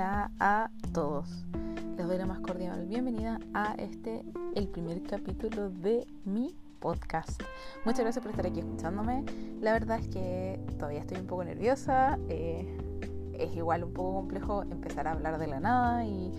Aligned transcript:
Hola 0.00 0.30
a 0.40 0.70
todos. 0.94 1.44
Les 1.98 2.08
doy 2.08 2.16
la 2.16 2.24
más 2.24 2.40
cordial 2.40 2.86
bienvenida 2.86 3.38
a 3.52 3.74
este, 3.74 4.24
el 4.54 4.66
primer 4.66 5.02
capítulo 5.02 5.68
de 5.68 6.06
mi 6.24 6.56
podcast. 6.78 7.42
Muchas 7.84 8.00
gracias 8.00 8.22
por 8.22 8.30
estar 8.30 8.46
aquí 8.46 8.60
escuchándome. 8.60 9.26
La 9.60 9.74
verdad 9.74 9.98
es 9.98 10.08
que 10.08 10.58
todavía 10.78 11.00
estoy 11.00 11.18
un 11.18 11.26
poco 11.26 11.44
nerviosa. 11.44 12.18
Eh, 12.30 12.78
es 13.34 13.54
igual 13.54 13.84
un 13.84 13.92
poco 13.92 14.14
complejo 14.14 14.62
empezar 14.62 15.06
a 15.06 15.12
hablar 15.12 15.38
de 15.38 15.48
la 15.48 15.60
nada 15.60 16.06
y 16.06 16.32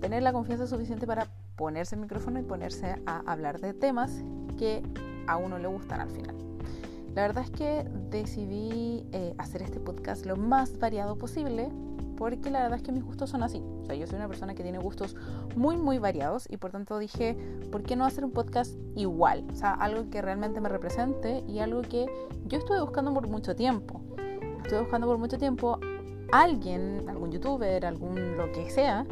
tener 0.00 0.22
la 0.22 0.32
confianza 0.32 0.66
suficiente 0.66 1.06
para 1.06 1.26
ponerse 1.56 1.94
el 1.94 2.00
micrófono 2.00 2.40
y 2.40 2.42
ponerse 2.42 2.96
a 3.04 3.18
hablar 3.26 3.60
de 3.60 3.74
temas 3.74 4.24
que 4.58 4.82
a 5.26 5.36
uno 5.36 5.58
le 5.58 5.68
gustan 5.68 6.00
al 6.00 6.08
final. 6.08 6.34
La 7.14 7.20
verdad 7.20 7.44
es 7.44 7.50
que 7.50 7.86
decidí 8.10 9.06
eh, 9.12 9.34
hacer 9.36 9.60
este 9.60 9.78
podcast 9.78 10.24
lo 10.24 10.36
más 10.36 10.78
variado 10.78 11.18
posible 11.18 11.70
porque 12.16 12.50
la 12.50 12.62
verdad 12.62 12.78
es 12.78 12.82
que 12.82 12.92
mis 12.92 13.04
gustos 13.04 13.30
son 13.30 13.42
así. 13.42 13.62
O 13.82 13.84
sea, 13.86 13.94
yo 13.94 14.06
soy 14.06 14.16
una 14.16 14.28
persona 14.28 14.54
que 14.54 14.62
tiene 14.62 14.78
gustos 14.78 15.16
muy, 15.54 15.76
muy 15.76 15.98
variados 15.98 16.46
y 16.48 16.56
por 16.56 16.72
tanto 16.72 16.98
dije, 16.98 17.36
¿por 17.70 17.82
qué 17.82 17.96
no 17.96 18.04
hacer 18.04 18.24
un 18.24 18.32
podcast 18.32 18.74
igual? 18.94 19.44
O 19.52 19.56
sea, 19.56 19.72
algo 19.72 20.10
que 20.10 20.22
realmente 20.22 20.60
me 20.60 20.68
represente 20.68 21.44
y 21.46 21.60
algo 21.60 21.82
que 21.82 22.06
yo 22.46 22.58
estuve 22.58 22.80
buscando 22.80 23.12
por 23.12 23.28
mucho 23.28 23.54
tiempo. 23.54 24.00
Estuve 24.62 24.80
buscando 24.80 25.06
por 25.06 25.18
mucho 25.18 25.38
tiempo 25.38 25.78
alguien, 26.32 27.08
algún 27.08 27.30
youtuber, 27.30 27.86
algún 27.86 28.36
lo 28.36 28.50
que 28.52 28.70
sea, 28.70 29.06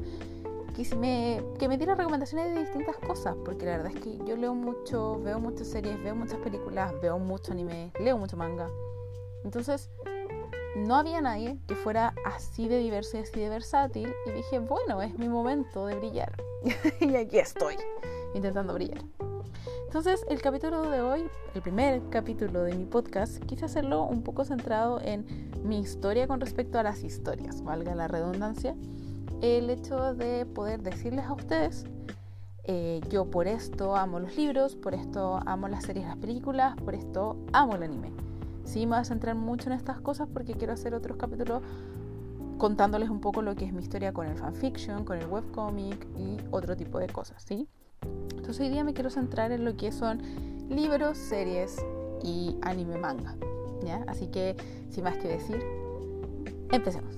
que 0.74 0.96
me, 0.96 1.40
que 1.58 1.68
me 1.68 1.78
diera 1.78 1.94
recomendaciones 1.94 2.52
de 2.52 2.60
distintas 2.60 2.96
cosas, 2.96 3.36
porque 3.44 3.64
la 3.64 3.76
verdad 3.76 3.92
es 3.94 4.00
que 4.00 4.18
yo 4.26 4.36
leo 4.36 4.54
mucho, 4.54 5.20
veo 5.22 5.38
muchas 5.38 5.68
series, 5.68 6.02
veo 6.02 6.16
muchas 6.16 6.38
películas, 6.40 6.92
veo 7.00 7.18
mucho 7.18 7.52
anime, 7.52 7.92
leo 8.00 8.18
mucho 8.18 8.36
manga. 8.36 8.68
Entonces, 9.44 9.90
no 10.76 10.96
había 10.96 11.20
nadie 11.20 11.58
que 11.66 11.74
fuera 11.74 12.14
así 12.24 12.68
de 12.68 12.78
diverso 12.78 13.16
y 13.16 13.20
así 13.20 13.40
de 13.40 13.48
versátil, 13.48 14.12
y 14.26 14.30
dije, 14.30 14.58
bueno, 14.58 15.02
es 15.02 15.18
mi 15.18 15.28
momento 15.28 15.86
de 15.86 15.96
brillar. 15.96 16.32
y 17.00 17.16
aquí 17.16 17.38
estoy, 17.38 17.76
intentando 18.34 18.74
brillar. 18.74 19.02
Entonces, 19.86 20.24
el 20.28 20.42
capítulo 20.42 20.90
de 20.90 21.00
hoy, 21.00 21.30
el 21.54 21.62
primer 21.62 22.02
capítulo 22.10 22.62
de 22.62 22.74
mi 22.74 22.84
podcast, 22.84 23.42
quise 23.44 23.64
hacerlo 23.64 24.02
un 24.02 24.22
poco 24.22 24.44
centrado 24.44 25.00
en 25.00 25.50
mi 25.62 25.78
historia 25.78 26.26
con 26.26 26.40
respecto 26.40 26.78
a 26.78 26.82
las 26.82 27.04
historias, 27.04 27.62
valga 27.62 27.94
la 27.94 28.08
redundancia 28.08 28.74
el 29.44 29.68
hecho 29.68 30.14
de 30.14 30.46
poder 30.46 30.82
decirles 30.82 31.26
a 31.26 31.34
ustedes, 31.34 31.84
eh, 32.64 33.02
yo 33.10 33.30
por 33.30 33.46
esto 33.46 33.94
amo 33.94 34.18
los 34.18 34.36
libros, 34.36 34.74
por 34.74 34.94
esto 34.94 35.38
amo 35.44 35.68
las 35.68 35.84
series, 35.84 36.06
las 36.06 36.16
películas, 36.16 36.74
por 36.76 36.94
esto 36.94 37.36
amo 37.52 37.76
el 37.76 37.82
anime. 37.82 38.10
Sí, 38.64 38.86
me 38.86 38.92
voy 38.96 39.00
a 39.00 39.04
centrar 39.04 39.34
mucho 39.36 39.68
en 39.68 39.76
estas 39.76 40.00
cosas 40.00 40.28
porque 40.32 40.54
quiero 40.54 40.72
hacer 40.72 40.94
otros 40.94 41.16
capítulos 41.16 41.62
contándoles 42.58 43.10
un 43.10 43.20
poco 43.20 43.42
lo 43.42 43.54
que 43.54 43.64
es 43.64 43.72
mi 43.72 43.82
historia 43.82 44.12
con 44.12 44.26
el 44.26 44.36
fanfiction, 44.36 45.04
con 45.04 45.18
el 45.18 45.26
webcomic 45.26 46.06
y 46.16 46.38
otro 46.50 46.76
tipo 46.76 46.98
de 46.98 47.08
cosas, 47.08 47.42
¿sí? 47.42 47.68
Entonces 48.30 48.60
hoy 48.60 48.68
día 48.68 48.84
me 48.84 48.94
quiero 48.94 49.10
centrar 49.10 49.52
en 49.52 49.64
lo 49.64 49.76
que 49.76 49.92
son 49.92 50.22
libros, 50.68 51.18
series 51.18 51.84
y 52.22 52.56
anime 52.62 52.98
manga, 52.98 53.36
¿ya? 53.84 54.04
Así 54.06 54.28
que, 54.28 54.56
sin 54.90 55.04
más 55.04 55.16
que 55.18 55.28
decir, 55.28 55.62
empecemos. 56.72 57.14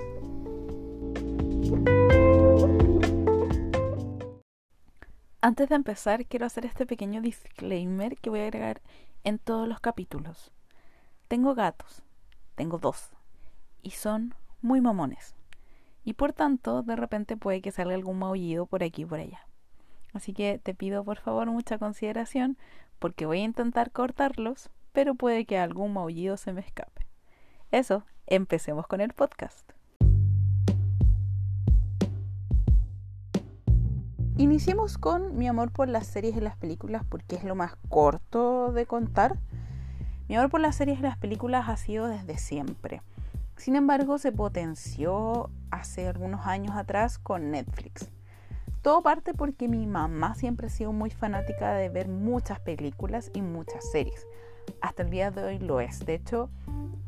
Antes 5.40 5.68
de 5.68 5.76
empezar, 5.76 6.26
quiero 6.26 6.46
hacer 6.46 6.66
este 6.66 6.86
pequeño 6.86 7.20
disclaimer 7.20 8.16
que 8.16 8.30
voy 8.30 8.40
a 8.40 8.44
agregar 8.44 8.82
en 9.22 9.38
todos 9.38 9.68
los 9.68 9.78
capítulos. 9.78 10.50
Tengo 11.28 11.56
gatos, 11.56 12.04
tengo 12.54 12.78
dos, 12.78 13.10
y 13.82 13.90
son 13.90 14.34
muy 14.62 14.80
mamones. 14.80 15.34
Y 16.04 16.12
por 16.12 16.32
tanto, 16.32 16.82
de 16.82 16.94
repente 16.94 17.36
puede 17.36 17.60
que 17.60 17.72
salga 17.72 17.96
algún 17.96 18.20
maullido 18.20 18.66
por 18.66 18.84
aquí 18.84 19.02
y 19.02 19.06
por 19.06 19.18
allá. 19.18 19.40
Así 20.12 20.32
que 20.32 20.60
te 20.62 20.72
pido 20.72 21.02
por 21.02 21.18
favor 21.18 21.50
mucha 21.50 21.78
consideración 21.78 22.56
porque 23.00 23.26
voy 23.26 23.40
a 23.40 23.44
intentar 23.44 23.90
cortarlos, 23.90 24.70
pero 24.92 25.16
puede 25.16 25.46
que 25.46 25.58
algún 25.58 25.94
maullido 25.94 26.36
se 26.36 26.52
me 26.52 26.60
escape. 26.60 27.06
Eso, 27.72 28.04
empecemos 28.28 28.86
con 28.86 29.00
el 29.00 29.12
podcast. 29.12 29.72
Iniciemos 34.36 34.96
con 34.96 35.36
mi 35.36 35.48
amor 35.48 35.72
por 35.72 35.88
las 35.88 36.06
series 36.06 36.36
y 36.36 36.40
las 36.40 36.56
películas 36.56 37.02
porque 37.08 37.34
es 37.34 37.42
lo 37.42 37.56
más 37.56 37.74
corto 37.88 38.70
de 38.70 38.86
contar. 38.86 39.38
Mi 40.28 40.34
amor 40.34 40.50
por 40.50 40.60
las 40.60 40.74
series 40.74 40.98
y 40.98 41.02
las 41.02 41.16
películas 41.16 41.68
ha 41.68 41.76
sido 41.76 42.08
desde 42.08 42.36
siempre. 42.36 43.00
Sin 43.56 43.76
embargo, 43.76 44.18
se 44.18 44.32
potenció 44.32 45.50
hace 45.70 46.08
algunos 46.08 46.46
años 46.46 46.76
atrás 46.76 47.18
con 47.18 47.52
Netflix. 47.52 48.10
Todo 48.82 49.02
parte 49.02 49.34
porque 49.34 49.68
mi 49.68 49.86
mamá 49.86 50.34
siempre 50.34 50.66
ha 50.66 50.70
sido 50.70 50.92
muy 50.92 51.10
fanática 51.10 51.74
de 51.74 51.88
ver 51.88 52.08
muchas 52.08 52.58
películas 52.58 53.30
y 53.34 53.42
muchas 53.42 53.88
series. 53.90 54.26
Hasta 54.80 55.02
el 55.04 55.10
día 55.10 55.30
de 55.30 55.44
hoy 55.44 55.58
lo 55.60 55.80
es. 55.80 56.04
De 56.04 56.14
hecho, 56.14 56.50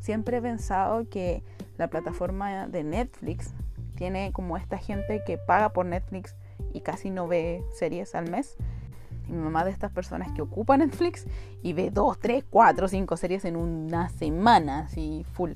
siempre 0.00 0.36
he 0.36 0.42
pensado 0.42 1.08
que 1.08 1.42
la 1.76 1.88
plataforma 1.88 2.68
de 2.68 2.84
Netflix 2.84 3.52
tiene 3.96 4.32
como 4.32 4.56
esta 4.56 4.78
gente 4.78 5.22
que 5.26 5.38
paga 5.38 5.72
por 5.72 5.86
Netflix 5.86 6.36
y 6.72 6.82
casi 6.82 7.10
no 7.10 7.26
ve 7.26 7.64
series 7.72 8.14
al 8.14 8.30
mes. 8.30 8.56
Mi 9.28 9.42
mamá 9.42 9.64
de 9.64 9.70
estas 9.70 9.90
personas 9.90 10.32
que 10.32 10.42
ocupa 10.42 10.76
Netflix 10.76 11.26
y 11.62 11.72
ve 11.72 11.90
dos, 11.90 12.18
tres, 12.18 12.44
cuatro, 12.48 12.88
cinco 12.88 13.16
series 13.16 13.44
en 13.44 13.56
una 13.56 14.08
semana, 14.08 14.80
así 14.80 15.24
full. 15.32 15.52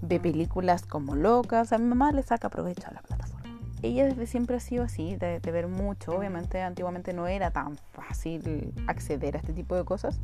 Ve 0.00 0.18
películas 0.18 0.84
como 0.86 1.14
locas. 1.14 1.72
A 1.72 1.78
mi 1.78 1.86
mamá 1.86 2.12
le 2.12 2.22
saca 2.22 2.48
provecho 2.48 2.88
a 2.88 2.94
la 2.94 3.02
plataforma. 3.02 3.58
Ella 3.82 4.04
desde 4.04 4.26
siempre 4.26 4.56
ha 4.56 4.60
sido 4.60 4.84
así, 4.84 5.16
de, 5.16 5.40
de 5.40 5.52
ver 5.52 5.68
mucho. 5.68 6.12
Obviamente 6.12 6.60
antiguamente 6.62 7.12
no 7.12 7.26
era 7.26 7.50
tan 7.50 7.76
fácil 7.92 8.72
acceder 8.86 9.36
a 9.36 9.38
este 9.38 9.52
tipo 9.52 9.76
de 9.76 9.84
cosas. 9.84 10.20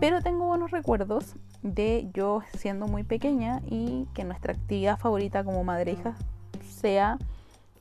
Pero 0.00 0.20
tengo 0.20 0.46
buenos 0.46 0.70
recuerdos 0.70 1.36
de 1.62 2.08
yo 2.12 2.42
siendo 2.56 2.86
muy 2.86 3.02
pequeña 3.02 3.62
y 3.66 4.06
que 4.14 4.24
nuestra 4.24 4.52
actividad 4.52 4.98
favorita 4.98 5.44
como 5.44 5.64
madre 5.64 5.92
e 5.92 5.94
hija 5.94 6.14
sea 6.62 7.18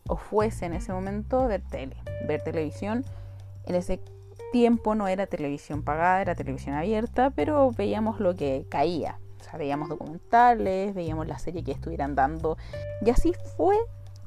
o 0.07 0.15
fuese 0.17 0.65
en 0.65 0.73
ese 0.73 0.91
momento 0.93 1.47
ver 1.47 1.61
tele, 1.61 1.95
ver 2.27 2.43
televisión. 2.43 3.05
En 3.65 3.75
ese 3.75 4.01
tiempo 4.51 4.95
no 4.95 5.07
era 5.07 5.27
televisión 5.27 5.83
pagada, 5.83 6.21
era 6.21 6.35
televisión 6.35 6.75
abierta, 6.75 7.31
pero 7.31 7.71
veíamos 7.71 8.19
lo 8.19 8.35
que 8.35 8.65
caía. 8.69 9.19
O 9.39 9.43
sea, 9.43 9.57
veíamos 9.57 9.89
documentales, 9.89 10.93
veíamos 10.93 11.27
la 11.27 11.39
serie 11.39 11.63
que 11.63 11.71
estuvieran 11.71 12.15
dando. 12.15 12.57
Y 13.05 13.09
así 13.09 13.33
fue 13.57 13.75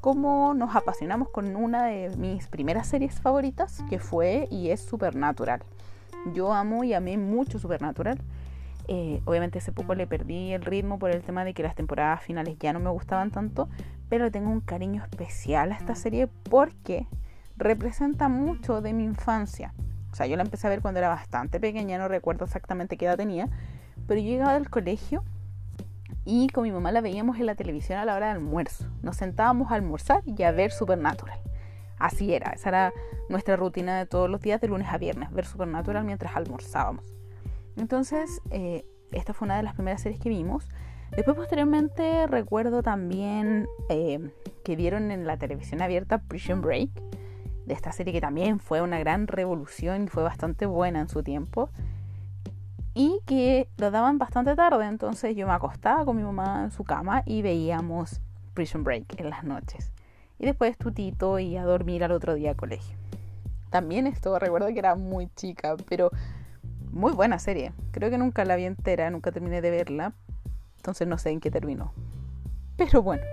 como 0.00 0.52
nos 0.52 0.76
apasionamos 0.76 1.30
con 1.30 1.56
una 1.56 1.86
de 1.86 2.10
mis 2.18 2.46
primeras 2.48 2.88
series 2.88 3.20
favoritas, 3.20 3.82
que 3.88 3.98
fue 3.98 4.48
y 4.50 4.70
es 4.70 4.80
Supernatural. 4.80 5.62
Yo 6.34 6.52
amo 6.52 6.84
y 6.84 6.92
amé 6.92 7.16
mucho 7.16 7.58
Supernatural. 7.58 8.18
Eh, 8.86 9.22
obviamente 9.24 9.60
hace 9.60 9.72
poco 9.72 9.94
le 9.94 10.06
perdí 10.06 10.52
el 10.52 10.62
ritmo 10.62 10.98
por 10.98 11.10
el 11.10 11.22
tema 11.22 11.42
de 11.44 11.54
que 11.54 11.62
las 11.62 11.74
temporadas 11.74 12.22
finales 12.22 12.58
ya 12.58 12.74
no 12.74 12.80
me 12.80 12.90
gustaban 12.90 13.30
tanto, 13.30 13.70
pero 14.10 14.30
tengo 14.30 14.50
un 14.50 14.60
cariño 14.60 15.02
especial 15.02 15.72
a 15.72 15.76
esta 15.76 15.94
serie 15.94 16.26
porque 16.26 17.06
representa 17.56 18.28
mucho 18.28 18.82
de 18.82 18.92
mi 18.92 19.04
infancia. 19.04 19.72
O 20.14 20.16
sea, 20.16 20.26
yo 20.26 20.36
la 20.36 20.44
empecé 20.44 20.68
a 20.68 20.70
ver 20.70 20.80
cuando 20.80 20.98
era 20.98 21.08
bastante 21.08 21.58
pequeña, 21.58 21.98
no 21.98 22.06
recuerdo 22.06 22.44
exactamente 22.44 22.96
qué 22.96 23.06
edad 23.06 23.16
tenía, 23.16 23.48
pero 24.06 24.20
yo 24.20 24.28
llegaba 24.28 24.54
del 24.54 24.70
colegio 24.70 25.24
y 26.24 26.46
con 26.50 26.62
mi 26.62 26.70
mamá 26.70 26.92
la 26.92 27.00
veíamos 27.00 27.40
en 27.40 27.46
la 27.46 27.56
televisión 27.56 27.98
a 27.98 28.04
la 28.04 28.14
hora 28.14 28.26
de 28.26 28.32
almuerzo. 28.34 28.86
Nos 29.02 29.16
sentábamos 29.16 29.72
a 29.72 29.74
almorzar 29.74 30.22
y 30.24 30.40
a 30.44 30.52
ver 30.52 30.70
Supernatural. 30.70 31.40
Así 31.98 32.32
era, 32.32 32.52
esa 32.52 32.68
era 32.68 32.92
nuestra 33.28 33.56
rutina 33.56 33.98
de 33.98 34.06
todos 34.06 34.30
los 34.30 34.40
días 34.40 34.60
de 34.60 34.68
lunes 34.68 34.86
a 34.88 34.98
viernes, 34.98 35.32
ver 35.32 35.46
Supernatural 35.46 36.04
mientras 36.04 36.36
almorzábamos. 36.36 37.12
Entonces, 37.76 38.40
eh, 38.52 38.84
esta 39.10 39.34
fue 39.34 39.46
una 39.46 39.56
de 39.56 39.64
las 39.64 39.74
primeras 39.74 40.00
series 40.00 40.20
que 40.20 40.28
vimos. 40.28 40.68
Después, 41.10 41.36
posteriormente, 41.36 42.28
recuerdo 42.28 42.84
también 42.84 43.66
eh, 43.88 44.30
que 44.62 44.76
vieron 44.76 45.10
en 45.10 45.26
la 45.26 45.38
televisión 45.38 45.82
abierta 45.82 46.18
Prison 46.18 46.60
Break, 46.60 46.90
de 47.66 47.74
esta 47.74 47.92
serie 47.92 48.12
que 48.12 48.20
también 48.20 48.60
fue 48.60 48.80
una 48.82 48.98
gran 48.98 49.26
revolución 49.26 50.04
y 50.04 50.08
fue 50.08 50.22
bastante 50.22 50.66
buena 50.66 51.00
en 51.00 51.08
su 51.08 51.22
tiempo. 51.22 51.70
Y 52.94 53.20
que 53.26 53.68
lo 53.76 53.90
daban 53.90 54.18
bastante 54.18 54.54
tarde, 54.54 54.86
entonces 54.86 55.34
yo 55.34 55.46
me 55.46 55.52
acostaba 55.52 56.04
con 56.04 56.16
mi 56.16 56.22
mamá 56.22 56.64
en 56.64 56.70
su 56.70 56.84
cama 56.84 57.22
y 57.26 57.42
veíamos 57.42 58.20
Prison 58.54 58.84
Break 58.84 59.18
en 59.18 59.30
las 59.30 59.42
noches. 59.42 59.92
Y 60.38 60.46
después 60.46 60.78
tutito 60.78 61.38
y 61.38 61.56
a 61.56 61.64
dormir 61.64 62.04
al 62.04 62.12
otro 62.12 62.34
día 62.34 62.52
a 62.52 62.54
colegio. 62.54 62.96
También 63.70 64.06
esto, 64.06 64.38
recuerdo 64.38 64.68
que 64.68 64.78
era 64.78 64.94
muy 64.94 65.28
chica, 65.34 65.76
pero 65.88 66.10
muy 66.92 67.12
buena 67.12 67.40
serie. 67.40 67.72
Creo 67.90 68.10
que 68.10 68.18
nunca 68.18 68.44
la 68.44 68.54
vi 68.54 68.64
entera, 68.64 69.10
nunca 69.10 69.32
terminé 69.32 69.60
de 69.60 69.70
verla. 69.72 70.12
Entonces 70.76 71.08
no 71.08 71.18
sé 71.18 71.30
en 71.30 71.40
qué 71.40 71.50
terminó. 71.50 71.92
Pero 72.76 73.02
bueno. 73.02 73.24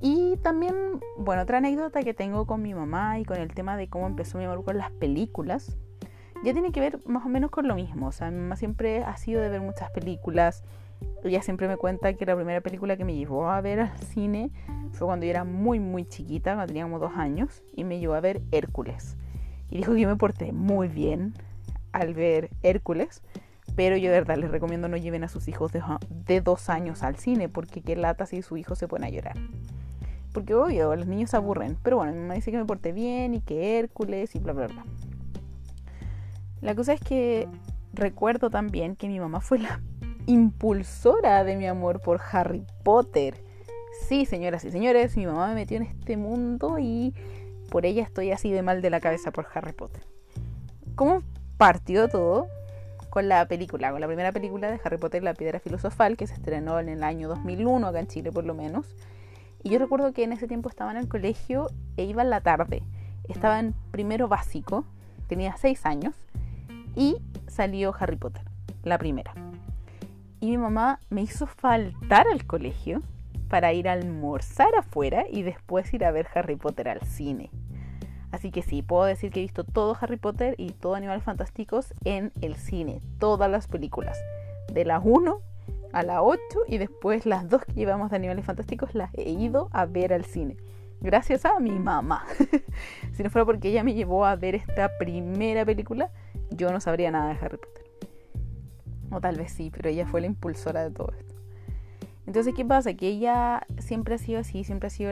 Y 0.00 0.36
también, 0.38 0.74
bueno, 1.18 1.42
otra 1.42 1.58
anécdota 1.58 2.02
que 2.02 2.14
tengo 2.14 2.46
con 2.46 2.62
mi 2.62 2.74
mamá 2.74 3.18
y 3.18 3.24
con 3.24 3.36
el 3.38 3.52
tema 3.52 3.76
de 3.76 3.88
cómo 3.88 4.06
empezó 4.06 4.38
mi 4.38 4.44
amor 4.44 4.64
con 4.64 4.78
las 4.78 4.90
películas, 4.92 5.76
ya 6.42 6.52
tiene 6.54 6.72
que 6.72 6.80
ver 6.80 6.98
más 7.06 7.26
o 7.26 7.28
menos 7.28 7.50
con 7.50 7.68
lo 7.68 7.74
mismo. 7.74 8.06
O 8.06 8.12
sea, 8.12 8.30
mi 8.30 8.38
mamá 8.38 8.56
siempre 8.56 9.04
ha 9.04 9.16
sido 9.16 9.42
de 9.42 9.50
ver 9.50 9.60
muchas 9.60 9.90
películas, 9.90 10.64
ella 11.22 11.42
siempre 11.42 11.68
me 11.68 11.76
cuenta 11.76 12.12
que 12.14 12.24
la 12.24 12.34
primera 12.34 12.60
película 12.60 12.96
que 12.96 13.04
me 13.04 13.14
llevó 13.14 13.50
a 13.50 13.60
ver 13.60 13.80
al 13.80 13.98
cine 13.98 14.50
fue 14.92 15.06
cuando 15.06 15.26
yo 15.26 15.30
era 15.30 15.44
muy, 15.44 15.78
muy 15.78 16.06
chiquita, 16.06 16.54
cuando 16.54 16.68
tenía 16.68 16.84
como 16.84 16.98
dos 16.98 17.12
años, 17.16 17.62
y 17.74 17.84
me 17.84 17.98
llevó 17.98 18.14
a 18.14 18.20
ver 18.20 18.40
Hércules. 18.52 19.16
Y 19.70 19.78
dijo 19.78 19.94
que 19.94 20.00
yo 20.00 20.08
me 20.08 20.16
porté 20.16 20.52
muy 20.52 20.88
bien 20.88 21.34
al 21.92 22.14
ver 22.14 22.50
Hércules, 22.62 23.22
pero 23.76 23.96
yo 23.96 24.10
de 24.10 24.20
verdad 24.20 24.36
les 24.38 24.50
recomiendo 24.50 24.88
no 24.88 24.96
lleven 24.96 25.24
a 25.24 25.28
sus 25.28 25.46
hijos 25.48 25.72
de, 25.72 26.40
dos 26.40 26.70
años 26.70 27.02
al 27.02 27.16
cine, 27.16 27.48
porque 27.48 27.82
qué 27.82 27.96
lata 27.96 28.26
si 28.26 28.42
su 28.42 28.56
hijo 28.56 28.74
se 28.74 28.88
pone 28.88 29.06
a 29.06 29.10
llorar. 29.10 29.36
Porque 30.32 30.54
obvio, 30.54 30.94
los 30.96 31.06
niños 31.06 31.30
se 31.30 31.36
aburren. 31.36 31.76
Pero 31.82 31.96
bueno, 31.96 32.12
mi 32.12 32.20
mamá 32.20 32.34
dice 32.34 32.50
que 32.50 32.58
me 32.58 32.64
porté 32.64 32.92
bien 32.92 33.34
y 33.34 33.40
que 33.40 33.78
Hércules 33.78 34.34
y 34.34 34.38
bla, 34.38 34.52
bla, 34.52 34.66
bla. 34.68 34.84
La 36.60 36.74
cosa 36.74 36.92
es 36.92 37.00
que 37.00 37.48
recuerdo 37.92 38.50
también 38.50 38.96
que 38.96 39.08
mi 39.08 39.18
mamá 39.18 39.40
fue 39.40 39.58
la 39.58 39.80
impulsora 40.26 41.44
de 41.44 41.56
mi 41.56 41.66
amor 41.66 42.00
por 42.00 42.20
Harry 42.32 42.64
Potter. 42.84 43.42
Sí, 44.06 44.26
señoras 44.26 44.64
y 44.64 44.70
señores, 44.70 45.16
mi 45.16 45.26
mamá 45.26 45.48
me 45.48 45.54
metió 45.54 45.76
en 45.76 45.84
este 45.84 46.16
mundo 46.16 46.78
y 46.78 47.14
por 47.70 47.86
ella 47.86 48.02
estoy 48.02 48.30
así 48.30 48.50
de 48.50 48.62
mal 48.62 48.82
de 48.82 48.90
la 48.90 49.00
cabeza 49.00 49.30
por 49.30 49.46
Harry 49.54 49.72
Potter. 49.72 50.02
¿Cómo 50.94 51.22
partió 51.56 52.08
todo? 52.08 52.46
Con 53.08 53.28
la 53.28 53.46
película, 53.48 53.90
con 53.90 54.00
la 54.00 54.06
primera 54.06 54.30
película 54.32 54.70
de 54.70 54.80
Harry 54.84 54.98
Potter, 54.98 55.22
La 55.22 55.34
Piedra 55.34 55.58
Filosofal, 55.58 56.16
que 56.16 56.26
se 56.26 56.34
estrenó 56.34 56.78
en 56.78 56.88
el 56.88 57.02
año 57.02 57.28
2001, 57.28 57.86
acá 57.86 58.00
en 58.00 58.06
Chile 58.06 58.30
por 58.30 58.44
lo 58.44 58.54
menos. 58.54 58.94
Y 59.62 59.70
yo 59.70 59.78
recuerdo 59.78 60.12
que 60.12 60.24
en 60.24 60.32
ese 60.32 60.48
tiempo 60.48 60.68
estaba 60.68 60.90
en 60.90 60.96
el 60.96 61.08
colegio 61.08 61.68
e 61.96 62.04
iba 62.04 62.22
en 62.22 62.30
la 62.30 62.40
tarde. 62.40 62.82
Estaba 63.28 63.60
en 63.60 63.74
primero 63.90 64.28
básico, 64.28 64.84
tenía 65.28 65.56
seis 65.56 65.84
años, 65.86 66.14
y 66.96 67.16
salió 67.46 67.94
Harry 67.98 68.16
Potter, 68.16 68.42
la 68.82 68.98
primera. 68.98 69.32
Y 70.40 70.50
mi 70.50 70.58
mamá 70.58 71.00
me 71.10 71.22
hizo 71.22 71.46
faltar 71.46 72.26
al 72.26 72.46
colegio 72.46 73.02
para 73.48 73.72
ir 73.72 73.88
a 73.88 73.92
almorzar 73.92 74.74
afuera 74.78 75.24
y 75.30 75.42
después 75.42 75.92
ir 75.92 76.04
a 76.04 76.10
ver 76.10 76.28
Harry 76.34 76.56
Potter 76.56 76.88
al 76.88 77.02
cine. 77.02 77.50
Así 78.32 78.50
que 78.52 78.62
sí, 78.62 78.82
puedo 78.82 79.04
decir 79.04 79.30
que 79.32 79.40
he 79.40 79.42
visto 79.42 79.64
todo 79.64 79.96
Harry 80.00 80.16
Potter 80.16 80.54
y 80.56 80.70
todo 80.70 80.94
Animales 80.94 81.24
Fantásticos 81.24 81.92
en 82.04 82.32
el 82.40 82.56
cine, 82.56 83.00
todas 83.18 83.50
las 83.50 83.66
películas, 83.66 84.18
de 84.72 84.84
la 84.84 85.00
1 85.00 85.40
a 85.92 86.02
la 86.02 86.22
8 86.22 86.40
y 86.68 86.78
después 86.78 87.26
las 87.26 87.48
dos 87.48 87.64
que 87.64 87.72
llevamos 87.72 88.10
de 88.10 88.16
Animales 88.16 88.44
Fantásticos 88.44 88.94
las 88.94 89.10
he 89.14 89.30
ido 89.30 89.68
a 89.72 89.86
ver 89.86 90.12
al 90.12 90.24
cine. 90.24 90.56
Gracias 91.00 91.44
a 91.44 91.58
mi 91.60 91.78
mamá. 91.78 92.26
si 93.12 93.22
no 93.22 93.30
fuera 93.30 93.46
porque 93.46 93.68
ella 93.68 93.82
me 93.82 93.94
llevó 93.94 94.26
a 94.26 94.36
ver 94.36 94.54
esta 94.54 94.98
primera 94.98 95.64
película, 95.64 96.10
yo 96.50 96.70
no 96.72 96.80
sabría 96.80 97.10
nada 97.10 97.32
de 97.32 97.38
Harry 97.40 97.56
Potter. 97.56 97.84
O 99.10 99.20
tal 99.20 99.36
vez 99.36 99.52
sí, 99.52 99.70
pero 99.70 99.88
ella 99.88 100.06
fue 100.06 100.20
la 100.20 100.26
impulsora 100.26 100.82
de 100.82 100.90
todo 100.90 101.12
esto. 101.18 101.34
Entonces, 102.26 102.54
¿qué 102.54 102.64
pasa? 102.64 102.94
Que 102.94 103.08
ella 103.08 103.66
siempre 103.78 104.14
ha 104.14 104.18
sido 104.18 104.40
así, 104.40 104.62
siempre 104.62 104.86
ha 104.88 104.90
sido 104.90 105.10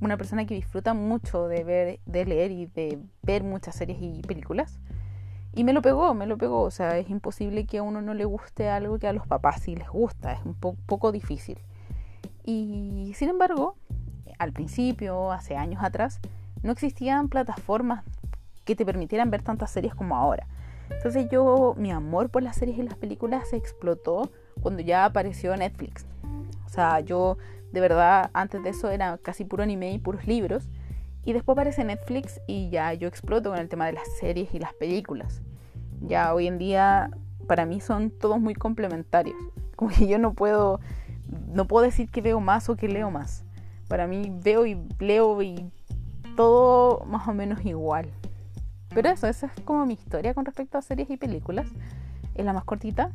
una 0.00 0.16
persona 0.16 0.44
que 0.44 0.54
disfruta 0.54 0.92
mucho 0.92 1.46
de 1.46 1.64
ver, 1.64 2.00
de 2.04 2.24
leer 2.26 2.50
y 2.50 2.66
de 2.66 2.98
ver 3.22 3.44
muchas 3.44 3.76
series 3.76 3.98
y 4.02 4.20
películas. 4.22 4.80
Y 5.54 5.64
me 5.64 5.72
lo 5.72 5.82
pegó, 5.82 6.14
me 6.14 6.26
lo 6.26 6.38
pegó. 6.38 6.62
O 6.62 6.70
sea, 6.70 6.98
es 6.98 7.10
imposible 7.10 7.66
que 7.66 7.78
a 7.78 7.82
uno 7.82 8.00
no 8.00 8.14
le 8.14 8.24
guste 8.24 8.68
algo 8.68 8.98
que 8.98 9.08
a 9.08 9.12
los 9.12 9.26
papás 9.26 9.60
sí 9.62 9.76
les 9.76 9.88
gusta. 9.88 10.32
Es 10.32 10.44
un 10.44 10.54
poco 10.54 11.12
difícil. 11.12 11.58
Y 12.44 13.12
sin 13.14 13.28
embargo, 13.28 13.76
al 14.38 14.52
principio, 14.52 15.30
hace 15.30 15.56
años 15.56 15.82
atrás, 15.84 16.20
no 16.62 16.72
existían 16.72 17.28
plataformas 17.28 18.04
que 18.64 18.76
te 18.76 18.84
permitieran 18.84 19.30
ver 19.30 19.42
tantas 19.42 19.70
series 19.70 19.94
como 19.94 20.16
ahora. 20.16 20.46
Entonces 20.90 21.28
yo, 21.30 21.74
mi 21.76 21.90
amor 21.90 22.30
por 22.30 22.42
las 22.42 22.56
series 22.56 22.78
y 22.78 22.82
las 22.82 22.96
películas 22.96 23.48
se 23.48 23.56
explotó 23.56 24.30
cuando 24.60 24.82
ya 24.82 25.04
apareció 25.04 25.56
Netflix. 25.56 26.06
O 26.66 26.68
sea, 26.68 27.00
yo 27.00 27.38
de 27.72 27.80
verdad 27.80 28.30
antes 28.34 28.62
de 28.62 28.70
eso 28.70 28.90
era 28.90 29.18
casi 29.18 29.44
puro 29.44 29.62
anime 29.62 29.92
y 29.92 29.98
puros 29.98 30.26
libros. 30.26 30.68
Y 31.24 31.32
después 31.32 31.54
aparece 31.54 31.84
Netflix 31.84 32.40
y 32.46 32.70
ya 32.70 32.92
yo 32.94 33.06
exploto 33.08 33.50
con 33.50 33.58
el 33.58 33.68
tema 33.68 33.86
de 33.86 33.92
las 33.92 34.08
series 34.18 34.52
y 34.54 34.58
las 34.58 34.74
películas. 34.74 35.42
Ya 36.00 36.34
hoy 36.34 36.48
en 36.48 36.58
día 36.58 37.10
para 37.46 37.64
mí 37.64 37.80
son 37.80 38.10
todos 38.10 38.40
muy 38.40 38.54
complementarios. 38.54 39.36
Como 39.76 39.90
que 39.90 40.06
yo 40.06 40.18
no 40.18 40.34
puedo, 40.34 40.80
no 41.48 41.66
puedo 41.66 41.84
decir 41.84 42.10
que 42.10 42.20
veo 42.20 42.40
más 42.40 42.68
o 42.68 42.76
que 42.76 42.88
leo 42.88 43.10
más. 43.10 43.44
Para 43.88 44.06
mí 44.06 44.32
veo 44.42 44.66
y 44.66 44.78
leo 44.98 45.40
y 45.42 45.70
todo 46.36 47.04
más 47.06 47.28
o 47.28 47.34
menos 47.34 47.64
igual. 47.64 48.08
Pero 48.94 49.08
eso, 49.08 49.26
esa 49.26 49.46
es 49.46 49.52
como 49.64 49.86
mi 49.86 49.94
historia 49.94 50.34
con 50.34 50.44
respecto 50.44 50.78
a 50.78 50.82
series 50.82 51.08
y 51.10 51.16
películas. 51.16 51.66
Es 52.34 52.44
la 52.44 52.52
más 52.52 52.64
cortita 52.64 53.10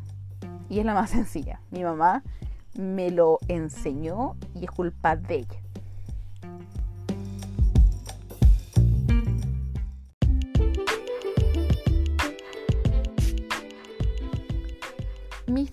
y 0.69 0.79
es 0.79 0.85
la 0.85 0.93
más 0.93 1.09
sencilla. 1.11 1.59
Mi 1.71 1.83
mamá 1.83 2.23
me 2.77 3.11
lo 3.11 3.39
enseñó 3.47 4.35
y 4.55 4.65
es 4.65 4.71
culpa 4.71 5.15
de 5.15 5.35
ella. 5.35 5.59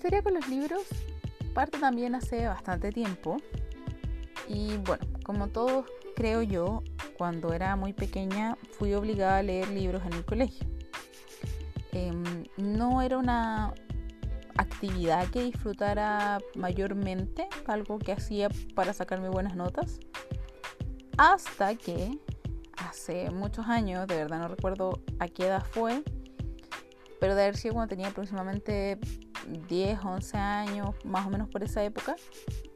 Historia 0.05 0.21
con 0.21 0.35
los 0.35 0.47
libros 0.49 0.83
parte 1.55 1.79
también 1.79 2.13
hace 2.13 2.45
bastante 2.47 2.91
tiempo. 2.91 3.37
Y 4.47 4.77
bueno, 4.77 5.03
como 5.23 5.47
todos 5.47 5.87
creo 6.15 6.43
yo, 6.43 6.83
cuando 7.17 7.53
era 7.53 7.75
muy 7.75 7.91
pequeña 7.91 8.55
fui 8.77 8.93
obligada 8.93 9.39
a 9.39 9.41
leer 9.41 9.69
libros 9.69 10.03
en 10.05 10.13
el 10.13 10.23
colegio. 10.23 10.67
Em, 11.91 12.43
no 12.57 13.01
era 13.01 13.17
una 13.17 13.73
actividad 14.57 15.27
que 15.29 15.41
disfrutara 15.41 16.37
mayormente, 16.55 17.47
algo 17.65 17.97
que 17.97 18.11
hacía 18.11 18.49
para 18.75 18.93
sacarme 18.93 19.29
buenas 19.29 19.55
notas, 19.55 19.99
hasta 21.17 21.73
que 21.73 22.19
hace 22.77 23.31
muchos 23.31 23.65
años, 23.65 24.05
de 24.05 24.17
verdad 24.17 24.37
no 24.37 24.49
recuerdo 24.49 25.01
a 25.17 25.27
qué 25.27 25.47
edad 25.47 25.65
fue, 25.65 26.03
pero 27.19 27.33
de 27.33 27.41
haber 27.41 27.57
sido 27.57 27.73
cuando 27.73 27.89
tenía 27.89 28.09
aproximadamente 28.09 28.99
10, 29.67 29.99
11 30.03 30.37
años, 30.37 30.95
más 31.03 31.25
o 31.25 31.29
menos 31.29 31.49
por 31.49 31.63
esa 31.63 31.83
época, 31.83 32.15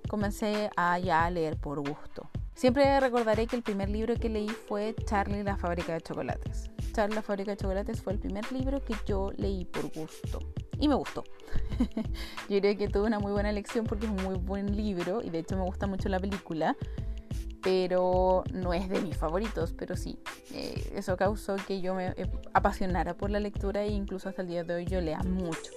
comencé 0.07 0.69
a 0.75 0.99
ya 0.99 1.29
leer 1.29 1.57
por 1.57 1.79
gusto. 1.79 2.29
Siempre 2.59 2.99
recordaré 2.99 3.47
que 3.47 3.55
el 3.55 3.63
primer 3.63 3.89
libro 3.89 4.15
que 4.15 4.27
leí 4.27 4.49
fue 4.49 4.93
Charlie 5.05 5.43
la 5.43 5.55
fábrica 5.55 5.93
de 5.93 6.01
chocolates. 6.01 6.69
Charlie 6.91 7.15
la 7.15 7.21
fábrica 7.21 7.51
de 7.51 7.57
chocolates 7.57 8.01
fue 8.01 8.11
el 8.11 8.19
primer 8.19 8.51
libro 8.51 8.83
que 8.83 8.95
yo 9.05 9.31
leí 9.37 9.63
por 9.63 9.83
gusto. 9.93 10.39
Y 10.77 10.89
me 10.89 10.95
gustó. 10.95 11.23
yo 12.49 12.59
creo 12.59 12.77
que 12.77 12.89
tuve 12.89 13.07
una 13.07 13.19
muy 13.19 13.31
buena 13.31 13.49
elección 13.49 13.85
porque 13.85 14.07
es 14.07 14.11
un 14.11 14.23
muy 14.23 14.35
buen 14.35 14.75
libro 14.75 15.21
y 15.23 15.29
de 15.29 15.39
hecho 15.39 15.55
me 15.55 15.63
gusta 15.63 15.87
mucho 15.87 16.09
la 16.09 16.19
película. 16.19 16.75
Pero 17.61 18.43
no 18.51 18.73
es 18.73 18.89
de 18.89 18.99
mis 19.01 19.15
favoritos, 19.15 19.71
pero 19.71 19.95
sí. 19.95 20.19
Eh, 20.53 20.91
eso 20.95 21.15
causó 21.15 21.55
que 21.55 21.79
yo 21.79 21.95
me 21.95 22.07
eh, 22.07 22.29
apasionara 22.53 23.15
por 23.15 23.29
la 23.29 23.39
lectura 23.39 23.83
e 23.83 23.91
incluso 23.91 24.27
hasta 24.27 24.41
el 24.41 24.49
día 24.49 24.65
de 24.65 24.73
hoy 24.73 24.85
yo 24.85 24.99
lea 24.99 25.19
mucho. 25.19 25.71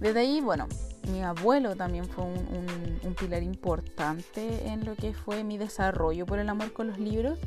Desde 0.00 0.20
ahí, 0.20 0.40
bueno, 0.40 0.66
mi 1.12 1.22
abuelo 1.22 1.76
también 1.76 2.06
fue 2.06 2.24
un, 2.24 3.14
pilar 3.18 3.42
importante 3.42 4.66
en 4.68 4.86
lo 4.86 4.94
que 4.94 5.12
fue 5.12 5.44
mi 5.44 5.58
desarrollo 5.58 6.24
por 6.24 6.38
el 6.38 6.48
amor 6.48 6.72
con 6.72 6.86
los 6.86 6.98
libros, 6.98 7.38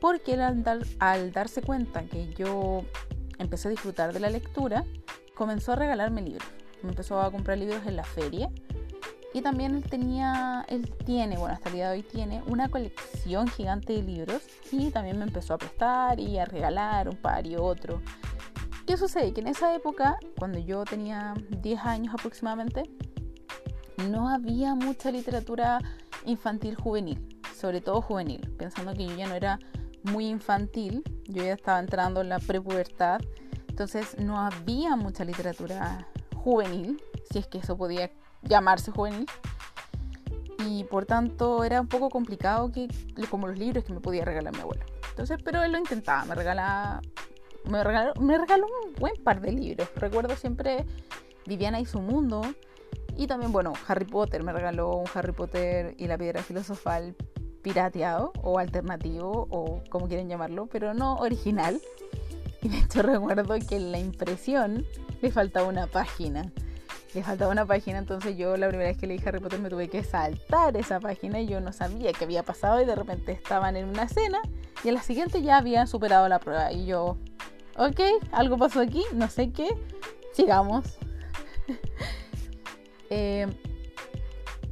porque 0.00 0.34
él 0.34 0.40
al, 0.40 1.32
darse 1.32 1.62
cuenta 1.62 2.04
que 2.04 2.32
yo 2.34 2.84
empecé 3.38 3.68
a 3.68 3.70
disfrutar 3.72 4.12
de 4.12 4.20
la 4.20 4.30
lectura, 4.30 4.84
comenzó 5.34 5.72
a 5.72 5.76
regalarme 5.76 6.22
libros. 6.22 6.46
Me 6.82 6.90
empezó 6.90 7.20
a 7.20 7.30
comprar 7.32 7.58
libros 7.58 7.84
en 7.86 7.96
la 7.96 8.04
feria 8.04 8.50
y 9.32 9.42
también 9.42 9.74
él 9.74 9.82
tenía, 9.82 10.64
él 10.68 10.90
tiene, 11.04 11.38
bueno, 11.38 11.54
hasta 11.54 11.70
el 11.70 11.74
día 11.74 11.90
de 11.90 11.98
hoy 11.98 12.02
tiene 12.02 12.42
una 12.46 12.68
colección 12.68 13.48
gigante 13.48 13.94
de 13.94 14.02
libros 14.02 14.42
y 14.70 14.90
también 14.90 15.18
me 15.18 15.24
empezó 15.24 15.54
a 15.54 15.58
prestar 15.58 16.20
y 16.20 16.38
a 16.38 16.44
regalar 16.44 17.08
un 17.08 17.16
par 17.16 17.46
y 17.46 17.56
otro. 17.56 18.00
¿Qué 18.90 18.96
sucede? 18.96 19.32
Que 19.32 19.40
en 19.40 19.46
esa 19.46 19.72
época, 19.72 20.18
cuando 20.36 20.58
yo 20.58 20.84
tenía 20.84 21.34
10 21.62 21.80
años 21.84 22.12
aproximadamente, 22.12 22.90
no 24.10 24.28
había 24.28 24.74
mucha 24.74 25.12
literatura 25.12 25.78
infantil 26.26 26.74
juvenil, 26.74 27.40
sobre 27.54 27.80
todo 27.80 28.02
juvenil, 28.02 28.40
pensando 28.58 28.92
que 28.92 29.06
yo 29.06 29.14
ya 29.14 29.28
no 29.28 29.36
era 29.36 29.60
muy 30.02 30.26
infantil, 30.26 31.04
yo 31.28 31.44
ya 31.44 31.52
estaba 31.52 31.78
entrando 31.78 32.20
en 32.20 32.30
la 32.30 32.40
prepubertad, 32.40 33.20
entonces 33.68 34.18
no 34.18 34.40
había 34.40 34.96
mucha 34.96 35.24
literatura 35.24 36.08
juvenil, 36.34 37.00
si 37.30 37.38
es 37.38 37.46
que 37.46 37.58
eso 37.58 37.76
podía 37.76 38.10
llamarse 38.42 38.90
juvenil, 38.90 39.24
y 40.66 40.82
por 40.82 41.06
tanto 41.06 41.62
era 41.62 41.80
un 41.80 41.86
poco 41.86 42.08
complicado 42.08 42.72
que 42.72 42.88
como 43.30 43.46
los 43.46 43.56
libros 43.56 43.84
que 43.84 43.92
me 43.92 44.00
podía 44.00 44.24
regalar 44.24 44.52
mi 44.52 44.62
abuelo. 44.62 44.84
Entonces, 45.10 45.38
pero 45.44 45.62
él 45.62 45.70
lo 45.70 45.78
intentaba, 45.78 46.24
me 46.24 46.34
regalaba 46.34 47.00
me 47.64 47.84
regaló, 47.84 48.14
me 48.20 48.38
regaló 48.38 48.66
un 48.84 48.94
buen 48.94 49.14
par 49.22 49.40
de 49.40 49.52
libros. 49.52 49.88
Recuerdo 49.96 50.36
siempre 50.36 50.86
Viviana 51.46 51.80
y 51.80 51.86
su 51.86 52.00
mundo. 52.00 52.42
Y 53.16 53.26
también, 53.26 53.52
bueno, 53.52 53.72
Harry 53.86 54.04
Potter. 54.04 54.42
Me 54.42 54.52
regaló 54.52 54.96
un 54.96 55.06
Harry 55.14 55.32
Potter 55.32 55.94
y 55.98 56.06
la 56.06 56.16
piedra 56.16 56.42
filosofal 56.42 57.14
pirateado 57.62 58.32
o 58.42 58.58
alternativo 58.58 59.46
o 59.50 59.82
como 59.90 60.08
quieren 60.08 60.28
llamarlo, 60.28 60.66
pero 60.66 60.94
no 60.94 61.16
original. 61.16 61.80
Y 62.62 62.68
de 62.68 62.78
hecho 62.78 63.02
recuerdo 63.02 63.58
que 63.66 63.76
en 63.76 63.92
la 63.92 63.98
impresión 63.98 64.86
le 65.20 65.30
faltaba 65.30 65.68
una 65.68 65.86
página. 65.86 66.52
Le 67.14 67.24
faltaba 67.24 67.50
una 67.50 67.66
página, 67.66 67.98
entonces 67.98 68.36
yo 68.36 68.56
la 68.56 68.68
primera 68.68 68.88
vez 68.88 68.98
que 68.98 69.06
leí 69.06 69.20
Harry 69.24 69.40
Potter 69.40 69.58
me 69.58 69.68
tuve 69.68 69.88
que 69.88 70.04
saltar 70.04 70.76
esa 70.76 71.00
página 71.00 71.40
y 71.40 71.46
yo 71.46 71.60
no 71.60 71.72
sabía 71.72 72.12
qué 72.12 72.24
había 72.24 72.44
pasado 72.44 72.80
y 72.80 72.84
de 72.84 72.94
repente 72.94 73.32
estaban 73.32 73.76
en 73.76 73.88
una 73.88 74.08
cena 74.08 74.40
y 74.84 74.88
en 74.88 74.94
la 74.94 75.02
siguiente 75.02 75.42
ya 75.42 75.58
habían 75.58 75.86
superado 75.88 76.28
la 76.28 76.38
prueba 76.38 76.72
y 76.72 76.86
yo, 76.86 77.18
ok, 77.76 78.00
algo 78.32 78.58
pasó 78.58 78.80
aquí, 78.80 79.02
no 79.12 79.28
sé 79.28 79.50
qué, 79.50 79.68
sigamos. 80.32 80.98
eh, 83.10 83.46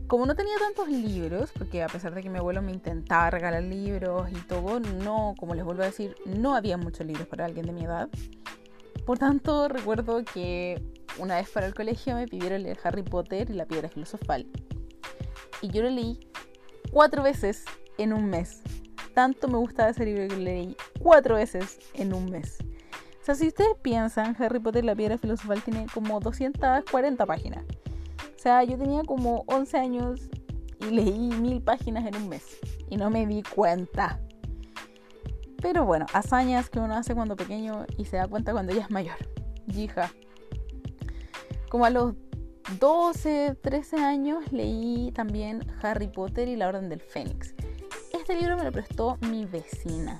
como 0.07 0.25
no 0.25 0.35
tenía 0.35 0.57
tantos 0.59 0.88
libros, 0.88 1.50
porque 1.57 1.83
a 1.83 1.87
pesar 1.87 2.14
de 2.14 2.23
que 2.23 2.30
mi 2.30 2.38
abuelo 2.38 2.62
me 2.62 2.73
intentaba 2.73 3.28
regalar 3.30 3.62
libros 3.62 4.30
y 4.30 4.40
todo, 4.47 4.80
no, 4.80 5.35
como 5.38 5.54
les 5.54 5.64
vuelvo 5.64 5.83
a 5.83 5.87
decir, 5.87 6.16
no 6.25 6.54
había 6.54 6.78
muchos 6.78 7.07
libros 7.07 7.26
para 7.26 7.45
alguien 7.45 7.66
de 7.66 7.73
mi 7.73 7.85
edad. 7.85 8.09
Por 9.04 9.18
tanto, 9.18 9.68
recuerdo 9.68 10.25
que 10.25 10.83
una 11.18 11.37
vez 11.37 11.50
para 11.50 11.66
el 11.66 11.75
colegio 11.75 12.14
me 12.14 12.26
pidieron 12.26 12.62
leer 12.62 12.78
Harry 12.84 13.02
Potter 13.02 13.50
y 13.50 13.54
la 13.54 13.66
piedra 13.66 13.88
filosofal. 13.88 14.46
Y 15.60 15.68
yo 15.68 15.82
lo 15.82 15.90
leí 15.90 16.20
cuatro 16.92 17.22
veces 17.22 17.64
en 17.98 18.12
un 18.12 18.26
mes. 18.30 18.62
Tanto 19.14 19.48
me 19.48 19.58
gustaba 19.58 19.90
ese 19.90 20.04
libro 20.04 20.28
que 20.28 20.37
lo 20.37 20.42
leí 20.42 20.76
cuatro 21.00 21.37
veces 21.37 21.78
en 21.94 22.14
un 22.14 22.30
mes. 22.30 22.58
O 23.20 23.25
sea, 23.25 23.34
si 23.34 23.48
ustedes 23.48 23.76
piensan, 23.82 24.37
Harry 24.38 24.58
Potter 24.58 24.84
y 24.84 24.87
la 24.87 24.94
piedra 24.94 25.18
filosofal 25.18 25.62
tiene 25.62 25.87
como 25.92 26.20
240 26.20 27.26
páginas. 27.26 27.64
O 28.37 28.40
sea, 28.40 28.62
yo 28.64 28.78
tenía 28.78 29.02
como 29.02 29.44
11 29.48 29.76
años 29.76 30.30
y 30.80 30.87
leí 30.87 31.30
mil 31.32 31.60
páginas 31.60 32.06
en 32.06 32.16
un 32.16 32.28
mes 32.28 32.44
y 32.88 32.96
no 32.96 33.10
me 33.10 33.26
di 33.26 33.42
cuenta. 33.42 34.20
Pero 35.60 35.84
bueno, 35.84 36.06
hazañas 36.12 36.70
que 36.70 36.78
uno 36.78 36.94
hace 36.94 37.14
cuando 37.14 37.34
pequeño 37.34 37.84
y 37.96 38.04
se 38.04 38.16
da 38.16 38.28
cuenta 38.28 38.52
cuando 38.52 38.72
ya 38.72 38.82
es 38.82 38.90
mayor. 38.90 39.16
Hija. 39.75 40.12
Como 41.68 41.84
a 41.84 41.90
los 41.90 42.14
12, 42.80 43.56
13 43.62 43.96
años 43.96 44.52
leí 44.52 45.12
también 45.12 45.66
Harry 45.82 46.08
Potter 46.08 46.48
y 46.48 46.56
la 46.56 46.68
Orden 46.68 46.88
del 46.88 47.00
Fénix. 47.00 47.54
Este 48.12 48.37
libro 48.37 48.56
me 48.56 48.64
lo 48.64 48.72
prestó 48.72 49.18
mi 49.20 49.44
vecina. 49.44 50.18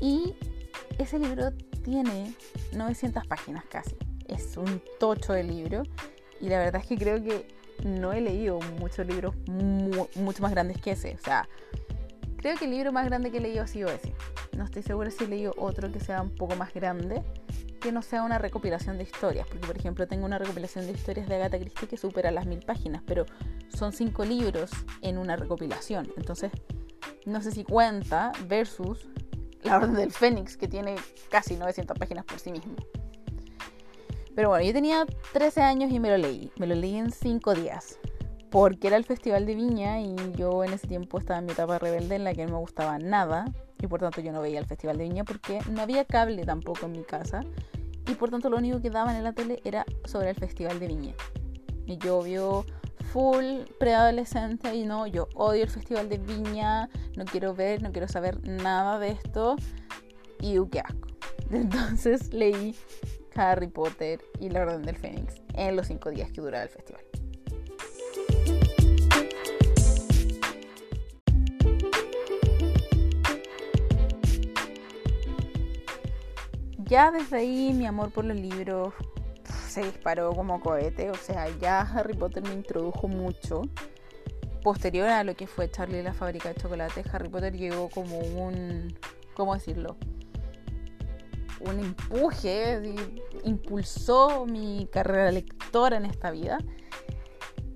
Y 0.00 0.34
ese 0.98 1.18
libro 1.18 1.52
tiene 1.82 2.34
900 2.72 3.26
páginas 3.26 3.64
casi. 3.66 3.96
Es 4.28 4.56
un 4.56 4.82
tocho 4.98 5.32
de 5.32 5.44
libro. 5.44 5.82
Y 6.40 6.48
la 6.48 6.58
verdad 6.58 6.82
es 6.82 6.86
que 6.86 6.96
creo 6.96 7.22
que 7.22 7.48
no 7.84 8.12
he 8.12 8.20
leído 8.20 8.58
muchos 8.78 9.06
libros 9.06 9.34
mucho 9.46 10.42
más 10.42 10.50
grandes 10.52 10.80
que 10.80 10.92
ese. 10.92 11.14
O 11.14 11.18
sea, 11.18 11.48
creo 12.36 12.56
que 12.56 12.64
el 12.64 12.70
libro 12.70 12.92
más 12.92 13.06
grande 13.06 13.30
que 13.30 13.38
he 13.38 13.40
leído 13.40 13.62
ha 13.62 13.66
sido 13.66 13.88
ese. 13.88 14.14
No 14.56 14.64
estoy 14.64 14.82
segura 14.82 15.10
si 15.10 15.24
he 15.24 15.28
leído 15.28 15.54
otro 15.58 15.90
que 15.92 16.00
sea 16.00 16.22
un 16.22 16.34
poco 16.34 16.56
más 16.56 16.72
grande, 16.72 17.22
que 17.80 17.92
no 17.92 18.02
sea 18.02 18.22
una 18.22 18.38
recopilación 18.38 18.98
de 18.98 19.04
historias. 19.04 19.46
Porque, 19.46 19.66
por 19.66 19.76
ejemplo, 19.76 20.06
tengo 20.06 20.26
una 20.26 20.38
recopilación 20.38 20.86
de 20.86 20.92
historias 20.92 21.28
de 21.28 21.36
Agatha 21.36 21.58
Christie 21.58 21.88
que 21.88 21.96
supera 21.96 22.30
las 22.30 22.46
mil 22.46 22.60
páginas, 22.60 23.02
pero 23.06 23.26
son 23.68 23.92
cinco 23.92 24.24
libros 24.24 24.70
en 25.02 25.18
una 25.18 25.36
recopilación. 25.36 26.10
Entonces, 26.16 26.52
no 27.24 27.42
sé 27.42 27.50
si 27.50 27.64
cuenta 27.64 28.32
versus 28.46 29.08
La 29.62 29.76
Orden 29.76 29.94
del 29.94 30.12
Fénix, 30.12 30.56
que 30.56 30.68
tiene 30.68 30.96
casi 31.30 31.56
900 31.56 31.98
páginas 31.98 32.24
por 32.24 32.38
sí 32.38 32.52
mismo. 32.52 32.76
Pero 34.34 34.50
bueno, 34.50 34.64
yo 34.64 34.72
tenía 34.72 35.06
13 35.32 35.62
años 35.62 35.90
y 35.90 35.98
me 35.98 36.10
lo 36.10 36.18
leí. 36.18 36.52
Me 36.56 36.66
lo 36.66 36.74
leí 36.74 36.96
en 36.96 37.10
5 37.10 37.54
días. 37.54 37.98
Porque 38.50 38.86
era 38.86 38.96
el 38.96 39.04
Festival 39.04 39.46
de 39.46 39.54
Viña 39.54 40.00
y 40.00 40.14
yo 40.36 40.62
en 40.62 40.72
ese 40.72 40.86
tiempo 40.86 41.18
estaba 41.18 41.40
en 41.40 41.46
mi 41.46 41.52
etapa 41.52 41.78
rebelde 41.78 42.16
en 42.16 42.24
la 42.24 42.34
que 42.34 42.44
no 42.46 42.52
me 42.52 42.58
gustaba 42.58 42.98
nada. 42.98 43.46
Y 43.80 43.86
por 43.86 44.00
tanto 44.00 44.20
yo 44.20 44.32
no 44.32 44.40
veía 44.40 44.58
el 44.58 44.66
Festival 44.66 44.98
de 44.98 45.04
Viña 45.04 45.24
porque 45.24 45.60
no 45.70 45.82
había 45.82 46.04
cable 46.04 46.44
tampoco 46.44 46.86
en 46.86 46.92
mi 46.92 47.02
casa. 47.02 47.42
Y 48.08 48.14
por 48.14 48.30
tanto 48.30 48.48
lo 48.50 48.56
único 48.56 48.80
que 48.80 48.90
daban 48.90 49.16
en 49.16 49.24
la 49.24 49.32
tele 49.32 49.60
era 49.64 49.84
sobre 50.04 50.30
el 50.30 50.36
Festival 50.36 50.78
de 50.78 50.86
Viña. 50.88 51.14
Y 51.86 51.98
yo 51.98 52.22
vio 52.22 52.64
full 53.12 53.62
preadolescente 53.78 54.74
y 54.74 54.84
no, 54.84 55.06
yo 55.06 55.28
odio 55.34 55.64
el 55.64 55.70
Festival 55.70 56.08
de 56.08 56.18
Viña, 56.18 56.88
no 57.16 57.24
quiero 57.24 57.54
ver, 57.54 57.82
no 57.82 57.92
quiero 57.92 58.08
saber 58.08 58.46
nada 58.46 58.98
de 58.98 59.10
esto. 59.10 59.56
Y 60.40 60.58
uh, 60.58 60.68
qué 60.68 60.80
asco. 60.80 61.08
Entonces 61.50 62.32
leí 62.32 62.74
Harry 63.34 63.68
Potter 63.68 64.20
y 64.40 64.48
la 64.50 64.62
Orden 64.62 64.82
del 64.82 64.96
Fénix 64.96 65.42
en 65.54 65.76
los 65.76 65.86
cinco 65.86 66.10
días 66.10 66.30
que 66.30 66.40
duraba 66.40 66.64
el 66.64 66.70
festival. 66.70 67.02
Ya 76.86 77.10
desde 77.10 77.38
ahí 77.38 77.72
mi 77.72 77.86
amor 77.86 78.12
por 78.12 78.24
los 78.24 78.36
libros 78.36 78.94
se 79.68 79.82
disparó 79.82 80.32
como 80.32 80.60
cohete, 80.60 81.10
o 81.10 81.14
sea, 81.14 81.48
ya 81.60 81.80
Harry 81.80 82.14
Potter 82.14 82.42
me 82.42 82.54
introdujo 82.54 83.08
mucho. 83.08 83.62
Posterior 84.62 85.08
a 85.08 85.22
lo 85.22 85.36
que 85.36 85.46
fue 85.46 85.70
Charlie 85.70 86.00
y 86.00 86.02
la 86.02 86.14
fábrica 86.14 86.48
de 86.48 86.54
chocolate, 86.56 87.04
Harry 87.12 87.28
Potter 87.28 87.56
llegó 87.56 87.88
como 87.88 88.18
un, 88.18 88.96
¿cómo 89.34 89.54
decirlo? 89.54 89.96
un 91.60 91.80
empuje, 91.80 92.94
impulsó 93.44 94.46
mi 94.46 94.88
carrera 94.90 95.30
lectora 95.30 95.96
en 95.96 96.04
esta 96.06 96.30
vida. 96.30 96.58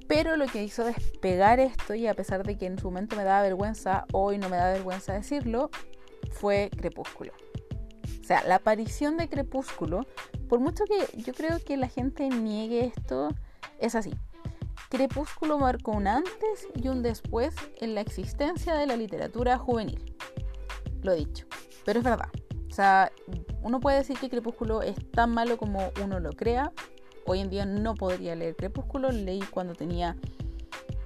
Pero 0.07 0.37
lo 0.37 0.47
que 0.47 0.63
hizo 0.63 0.85
despegar 0.85 1.61
esto, 1.61 1.95
y 1.95 2.07
a 2.07 2.15
pesar 2.15 2.45
de 2.45 2.59
que 2.59 2.67
en 2.67 2.79
su 2.79 2.87
momento 2.87 3.17
me 3.17 3.25
daba 3.25 3.43
vergüenza, 3.43 4.07
hoy 4.13 4.39
no 4.39 4.49
me 4.49 4.57
da 4.57 4.73
vergüenza 4.73 5.13
decirlo, 5.13 5.71
fue 6.33 6.71
Crepúsculo. 6.77 7.33
Sea, 8.31 8.45
la 8.45 8.55
aparición 8.55 9.17
de 9.17 9.29
Crepúsculo, 9.29 10.07
por 10.49 10.61
mucho 10.61 10.85
que 10.85 11.21
yo 11.21 11.33
creo 11.35 11.59
que 11.59 11.77
la 11.77 11.89
gente 11.89 12.29
niegue 12.29 12.85
esto, 12.85 13.31
es 13.81 13.97
así. 13.97 14.15
Crepúsculo 14.89 15.59
marcó 15.59 15.91
un 15.91 16.07
antes 16.07 16.69
y 16.81 16.87
un 16.87 17.03
después 17.03 17.57
en 17.81 17.97
la 17.97 18.03
existencia 18.03 18.77
de 18.77 18.87
la 18.87 18.97
literatura 18.97 19.59
juvenil. 19.59 20.15
Lo 21.03 21.13
dicho, 21.13 21.45
pero 21.85 21.99
es 21.99 22.05
verdad. 22.05 22.29
O 22.71 22.73
sea, 22.73 23.11
uno 23.63 23.81
puede 23.81 23.97
decir 23.97 24.17
que 24.17 24.31
Crepúsculo 24.31 24.83
es 24.83 24.95
tan 25.11 25.35
malo 25.35 25.59
como 25.59 25.91
uno 26.01 26.21
lo 26.21 26.31
crea. 26.31 26.71
Hoy 27.27 27.41
en 27.41 27.51
día 27.51 27.67
no 27.67 27.97
podría 27.97 28.37
leer 28.37 28.55
Crepúsculo, 28.55 29.11
leí 29.11 29.41
cuando 29.41 29.75
tenía 29.75 30.17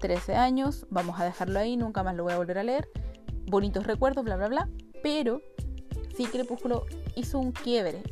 13 0.00 0.34
años, 0.34 0.86
vamos 0.90 1.18
a 1.18 1.24
dejarlo 1.24 1.58
ahí, 1.58 1.78
nunca 1.78 2.02
más 2.02 2.16
lo 2.16 2.24
voy 2.24 2.34
a 2.34 2.36
volver 2.36 2.58
a 2.58 2.64
leer. 2.64 2.86
Bonitos 3.46 3.86
recuerdos, 3.86 4.26
bla, 4.26 4.36
bla, 4.36 4.48
bla. 4.48 4.68
Pero 5.02 5.40
sí 6.16 6.26
Crepúsculo 6.26 6.87
hizo 7.16 7.38
un 7.38 7.52
quiebre 7.52 8.02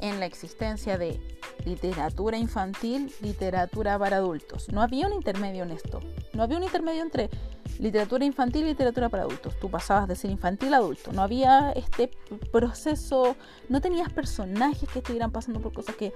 en 0.00 0.20
la 0.20 0.26
existencia 0.26 0.98
de 0.98 1.20
literatura 1.64 2.38
infantil, 2.38 3.12
literatura 3.20 3.98
para 3.98 4.16
adultos. 4.16 4.68
No 4.68 4.82
había 4.82 5.06
un 5.06 5.12
intermedio 5.12 5.64
en 5.64 5.72
esto. 5.72 6.00
No 6.32 6.42
había 6.42 6.58
un 6.58 6.64
intermedio 6.64 7.02
entre 7.02 7.30
literatura 7.78 8.24
infantil 8.24 8.62
y 8.62 8.68
literatura 8.68 9.08
para 9.08 9.24
adultos. 9.24 9.58
Tú 9.60 9.70
pasabas 9.70 10.08
de 10.08 10.16
ser 10.16 10.30
infantil 10.30 10.74
a 10.74 10.78
adulto. 10.78 11.12
No 11.12 11.22
había 11.22 11.72
este 11.72 12.10
proceso, 12.52 13.36
no 13.68 13.80
tenías 13.80 14.12
personajes 14.12 14.88
que 14.88 15.00
estuvieran 15.00 15.30
pasando 15.30 15.60
por 15.60 15.72
cosas 15.72 15.96
que 15.96 16.12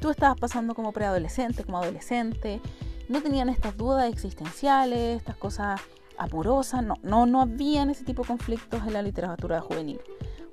tú 0.00 0.10
estabas 0.10 0.38
pasando 0.38 0.74
como 0.74 0.92
preadolescente, 0.92 1.64
como 1.64 1.78
adolescente. 1.78 2.60
No 3.08 3.22
tenían 3.22 3.48
estas 3.48 3.76
dudas 3.76 4.12
existenciales, 4.12 5.18
estas 5.18 5.36
cosas 5.36 5.80
amorosas. 6.16 6.82
No, 6.82 6.94
no, 7.02 7.26
no 7.26 7.40
habían 7.40 7.90
ese 7.90 8.04
tipo 8.04 8.22
de 8.22 8.28
conflictos 8.28 8.82
en 8.86 8.92
la 8.92 9.02
literatura 9.02 9.60
juvenil. 9.60 10.00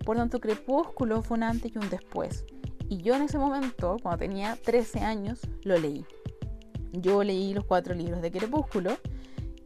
Por 0.07 0.15
tanto, 0.15 0.39
Crepúsculo 0.39 1.21
fue 1.21 1.35
un 1.35 1.43
antes 1.43 1.69
y 1.75 1.77
un 1.77 1.89
después. 1.89 2.45
Y 2.87 2.99
yo 2.99 3.13
en 3.15 3.23
ese 3.23 3.37
momento, 3.37 3.97
cuando 4.01 4.19
tenía 4.19 4.55
13 4.55 5.01
años, 5.01 5.41
lo 5.63 5.77
leí. 5.77 6.05
Yo 6.93 7.25
leí 7.25 7.53
los 7.53 7.65
cuatro 7.65 7.93
libros 7.93 8.21
de 8.21 8.31
Crepúsculo 8.31 8.91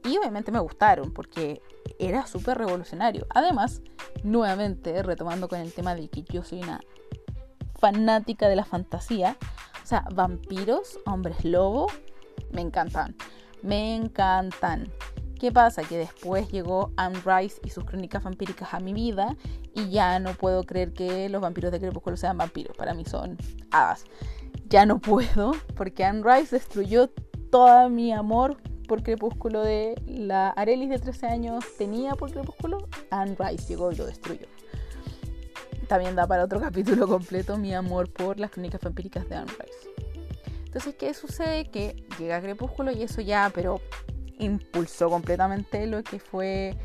y 0.03 0.17
obviamente 0.17 0.51
me 0.51 0.57
gustaron 0.57 1.13
porque 1.13 1.61
era 1.99 2.25
súper 2.25 2.57
revolucionario. 2.57 3.27
Además, 3.29 3.83
nuevamente, 4.23 5.03
retomando 5.03 5.47
con 5.47 5.59
el 5.59 5.71
tema 5.73 5.93
de 5.93 6.09
que 6.09 6.23
yo 6.23 6.43
soy 6.43 6.63
una 6.63 6.81
fanática 7.79 8.49
de 8.49 8.55
la 8.55 8.65
fantasía, 8.65 9.37
o 9.83 9.85
sea, 9.85 10.07
vampiros, 10.11 10.97
hombres 11.05 11.45
lobo, 11.45 11.85
me 12.51 12.61
encantan. 12.61 13.15
Me 13.61 13.95
encantan. 13.95 14.91
¿Qué 15.41 15.51
pasa? 15.51 15.81
Que 15.81 15.97
después 15.97 16.51
llegó 16.51 16.91
Anne 16.97 17.19
Rice 17.25 17.59
y 17.65 17.71
sus 17.71 17.83
crónicas 17.83 18.23
vampíricas 18.23 18.75
a 18.75 18.79
mi 18.79 18.93
vida 18.93 19.35
y 19.73 19.89
ya 19.89 20.19
no 20.19 20.35
puedo 20.35 20.63
creer 20.65 20.93
que 20.93 21.29
los 21.29 21.41
vampiros 21.41 21.71
de 21.71 21.79
Crepúsculo 21.79 22.15
sean 22.15 22.37
vampiros. 22.37 22.77
Para 22.77 22.93
mí 22.93 23.05
son 23.05 23.39
hadas. 23.71 24.03
Ya 24.69 24.85
no 24.85 24.99
puedo 24.99 25.53
porque 25.75 26.05
Anne 26.05 26.21
Rice 26.23 26.55
destruyó 26.55 27.09
todo 27.49 27.89
mi 27.89 28.13
amor 28.13 28.57
por 28.87 29.01
Crepúsculo 29.01 29.63
de 29.63 29.99
la 30.05 30.49
Arelis 30.49 30.91
de 30.91 30.99
13 30.99 31.25
años 31.25 31.65
tenía 31.75 32.13
por 32.13 32.31
Crepúsculo, 32.31 32.87
Anne 33.09 33.35
Rice 33.39 33.65
llegó 33.67 33.91
y 33.91 33.95
lo 33.95 34.05
destruyó. 34.05 34.45
También 35.87 36.15
da 36.15 36.27
para 36.27 36.43
otro 36.43 36.59
capítulo 36.61 37.07
completo 37.07 37.57
mi 37.57 37.73
amor 37.73 38.13
por 38.13 38.39
las 38.39 38.51
crónicas 38.51 38.79
vampíricas 38.81 39.27
de 39.27 39.37
Anne 39.37 39.51
Rice. 39.53 39.89
Entonces, 40.65 40.93
¿qué 40.93 41.15
sucede? 41.15 41.71
Que 41.71 42.05
llega 42.19 42.39
Crepúsculo 42.41 42.91
y 42.91 43.01
eso 43.01 43.21
ya, 43.21 43.51
pero 43.55 43.81
impulsó 44.41 45.09
completamente 45.09 45.85
lo 45.87 46.03
que 46.03 46.19
fue 46.19 46.75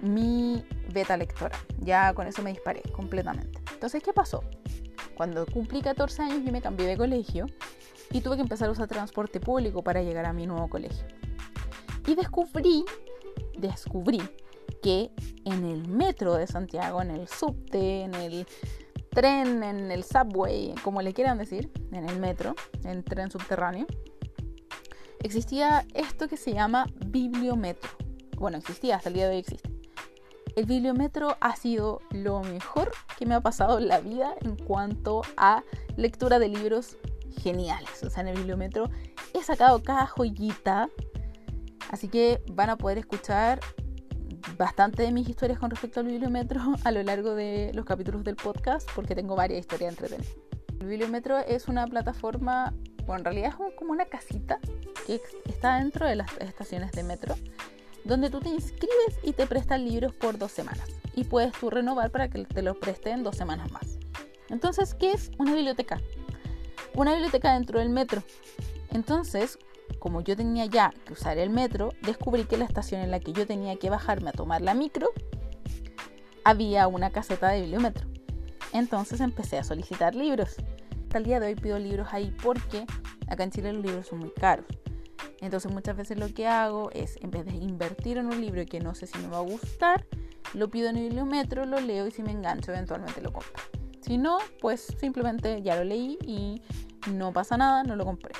mi 0.00 0.64
beta 0.92 1.16
lectora. 1.16 1.58
Ya 1.78 2.12
con 2.14 2.26
eso 2.26 2.42
me 2.42 2.50
disparé 2.50 2.82
completamente. 2.92 3.60
Entonces, 3.72 4.02
¿qué 4.02 4.12
pasó? 4.12 4.42
Cuando 5.14 5.46
cumplí 5.46 5.80
14 5.80 6.22
años 6.22 6.44
yo 6.44 6.52
me 6.52 6.60
cambié 6.60 6.86
de 6.86 6.96
colegio 6.96 7.46
y 8.10 8.20
tuve 8.20 8.36
que 8.36 8.42
empezar 8.42 8.68
a 8.68 8.72
usar 8.72 8.86
transporte 8.86 9.40
público 9.40 9.82
para 9.82 10.02
llegar 10.02 10.26
a 10.26 10.32
mi 10.32 10.46
nuevo 10.46 10.68
colegio. 10.68 11.06
Y 12.06 12.14
descubrí, 12.14 12.84
descubrí 13.58 14.22
que 14.82 15.10
en 15.44 15.64
el 15.64 15.88
metro 15.88 16.34
de 16.34 16.46
Santiago, 16.46 17.00
en 17.02 17.10
el 17.10 17.26
subte, 17.28 18.02
en 18.02 18.14
el 18.14 18.46
tren, 19.10 19.62
en 19.62 19.90
el 19.90 20.04
subway, 20.04 20.74
como 20.84 21.00
le 21.00 21.14
quieran 21.14 21.38
decir, 21.38 21.72
en 21.92 22.08
el 22.08 22.18
metro, 22.20 22.54
en 22.84 23.02
tren 23.02 23.30
subterráneo, 23.30 23.86
existía 25.22 25.86
esto 25.94 26.28
que 26.28 26.36
se 26.36 26.52
llama 26.52 26.86
bibliometro. 27.06 27.90
Bueno, 28.36 28.58
existía, 28.58 28.96
hasta 28.96 29.08
el 29.08 29.14
día 29.14 29.28
de 29.28 29.34
hoy 29.34 29.40
existe. 29.40 29.70
El 30.56 30.64
bibliometro 30.64 31.36
ha 31.40 31.54
sido 31.56 32.00
lo 32.10 32.40
mejor 32.40 32.90
que 33.18 33.26
me 33.26 33.34
ha 33.34 33.40
pasado 33.40 33.78
en 33.78 33.88
la 33.88 34.00
vida 34.00 34.34
en 34.40 34.56
cuanto 34.56 35.22
a 35.36 35.62
lectura 35.96 36.38
de 36.38 36.48
libros 36.48 36.96
geniales. 37.42 38.02
O 38.02 38.10
sea, 38.10 38.22
en 38.22 38.28
el 38.28 38.36
bibliometro 38.36 38.90
he 39.34 39.42
sacado 39.42 39.82
cada 39.82 40.06
joyita. 40.06 40.88
Así 41.90 42.08
que 42.08 42.42
van 42.52 42.70
a 42.70 42.76
poder 42.76 42.98
escuchar 42.98 43.60
bastante 44.56 45.02
de 45.02 45.12
mis 45.12 45.28
historias 45.28 45.58
con 45.58 45.70
respecto 45.70 46.00
al 46.00 46.06
bibliometro 46.06 46.60
a 46.84 46.90
lo 46.90 47.02
largo 47.02 47.34
de 47.34 47.72
los 47.74 47.84
capítulos 47.84 48.24
del 48.24 48.36
podcast 48.36 48.88
porque 48.94 49.14
tengo 49.14 49.36
varias 49.36 49.60
historias 49.60 49.92
entretenidas. 49.92 50.36
El 50.80 50.86
bibliometro 50.86 51.38
es 51.38 51.68
una 51.68 51.86
plataforma, 51.86 52.72
bueno, 53.06 53.20
en 53.20 53.24
realidad 53.24 53.54
es 53.68 53.74
como 53.76 53.92
una 53.92 54.06
casita 54.06 54.58
que 55.06 55.20
está 55.48 55.78
dentro 55.78 56.06
de 56.06 56.16
las 56.16 56.30
estaciones 56.38 56.92
de 56.92 57.02
metro 57.02 57.36
donde 58.04 58.30
tú 58.30 58.40
te 58.40 58.48
inscribes 58.48 59.18
y 59.22 59.32
te 59.32 59.46
prestan 59.46 59.84
libros 59.84 60.14
por 60.14 60.38
dos 60.38 60.52
semanas 60.52 60.88
y 61.14 61.24
puedes 61.24 61.52
tú 61.52 61.70
renovar 61.70 62.10
para 62.10 62.28
que 62.28 62.44
te 62.44 62.62
los 62.62 62.76
presten 62.76 63.22
dos 63.22 63.36
semanas 63.36 63.70
más. 63.72 63.98
Entonces, 64.48 64.94
¿qué 64.94 65.12
es 65.12 65.30
una 65.38 65.54
biblioteca? 65.54 66.00
Una 66.94 67.12
biblioteca 67.12 67.54
dentro 67.54 67.80
del 67.80 67.88
metro. 67.88 68.22
Entonces, 68.92 69.58
como 69.98 70.20
yo 70.20 70.36
tenía 70.36 70.66
ya 70.66 70.92
que 71.04 71.14
usar 71.14 71.38
el 71.38 71.50
metro, 71.50 71.90
descubrí 72.02 72.44
que 72.44 72.56
la 72.56 72.64
estación 72.64 73.00
en 73.00 73.10
la 73.10 73.20
que 73.20 73.32
yo 73.32 73.46
tenía 73.46 73.76
que 73.76 73.90
bajarme 73.90 74.30
a 74.30 74.32
tomar 74.32 74.62
la 74.62 74.74
micro 74.74 75.10
había 76.44 76.86
una 76.86 77.10
caseta 77.10 77.48
de 77.48 77.62
bibliometro. 77.62 78.06
Entonces 78.72 79.20
empecé 79.20 79.58
a 79.58 79.64
solicitar 79.64 80.14
libros. 80.14 80.56
Hasta 81.16 81.22
el 81.22 81.28
día 81.28 81.40
de 81.40 81.46
hoy 81.46 81.54
pido 81.54 81.78
libros 81.78 82.08
ahí 82.12 82.30
porque 82.42 82.84
acá 83.26 83.42
en 83.42 83.50
Chile 83.50 83.72
los 83.72 83.82
libros 83.82 84.06
son 84.06 84.18
muy 84.18 84.30
caros. 84.32 84.66
Entonces 85.40 85.72
muchas 85.72 85.96
veces 85.96 86.18
lo 86.18 86.28
que 86.28 86.46
hago 86.46 86.90
es, 86.92 87.16
en 87.22 87.30
vez 87.30 87.46
de 87.46 87.54
invertir 87.54 88.18
en 88.18 88.26
un 88.26 88.38
libro 88.38 88.66
que 88.66 88.80
no 88.80 88.94
sé 88.94 89.06
si 89.06 89.16
me 89.20 89.28
va 89.28 89.38
a 89.38 89.40
gustar, 89.40 90.04
lo 90.52 90.68
pido 90.68 90.90
en 90.90 90.98
el 90.98 91.04
bibliometro, 91.04 91.64
lo 91.64 91.80
leo 91.80 92.06
y 92.06 92.10
si 92.10 92.22
me 92.22 92.32
engancho 92.32 92.70
eventualmente 92.70 93.22
lo 93.22 93.32
compro. 93.32 93.50
Si 94.02 94.18
no, 94.18 94.36
pues 94.60 94.94
simplemente 95.00 95.62
ya 95.62 95.76
lo 95.76 95.84
leí 95.84 96.18
y 96.20 96.60
no 97.10 97.32
pasa 97.32 97.56
nada, 97.56 97.82
no 97.82 97.96
lo 97.96 98.04
compré. 98.04 98.34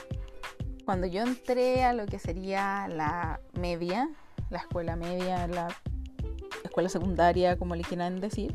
Cuando 0.84 1.06
yo 1.06 1.22
entré 1.22 1.82
a 1.82 1.94
lo 1.94 2.04
que 2.04 2.18
sería 2.18 2.88
la 2.88 3.40
media, 3.58 4.10
la 4.50 4.58
escuela 4.58 4.96
media, 4.96 5.48
la 5.48 5.68
escuela 6.62 6.90
secundaria, 6.90 7.56
como 7.56 7.74
le 7.74 7.84
quieran 7.84 8.20
decir, 8.20 8.54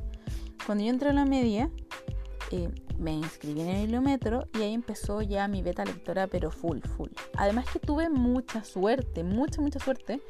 cuando 0.68 0.84
yo 0.84 0.92
entré 0.92 1.10
a 1.10 1.14
la 1.14 1.26
media, 1.26 1.72
me 2.98 3.14
inscribí 3.14 3.62
en 3.62 3.70
el 3.70 3.82
bibliometro 3.82 4.48
y 4.54 4.62
ahí 4.62 4.74
empezó 4.74 5.22
ya 5.22 5.48
mi 5.48 5.62
beta 5.62 5.86
lectora, 5.86 6.28
pero 6.28 6.52
full, 6.52 6.80
full. 6.98 7.10
Además 7.36 7.66
que 7.72 7.80
tuve 7.80 8.10
mucha 8.10 8.64
suerte, 8.64 9.24
mucha, 9.24 9.62
mucha 9.62 9.80
suerte, 9.80 10.22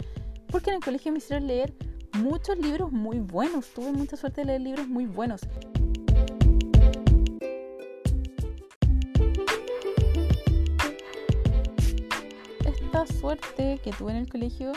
porque 0.47 0.69
en 0.69 0.77
el 0.77 0.83
colegio 0.83 1.11
me 1.11 1.17
hicieron 1.17 1.47
leer 1.47 1.73
muchos 2.13 2.57
libros 2.57 2.91
muy 2.91 3.19
buenos. 3.19 3.67
Tuve 3.73 3.91
mucha 3.91 4.17
suerte 4.17 4.41
de 4.41 4.47
leer 4.47 4.61
libros 4.61 4.87
muy 4.87 5.05
buenos. 5.05 5.41
Esta 12.65 13.07
suerte 13.07 13.79
que 13.83 13.91
tuve 13.91 14.11
en 14.11 14.17
el 14.17 14.29
colegio 14.29 14.73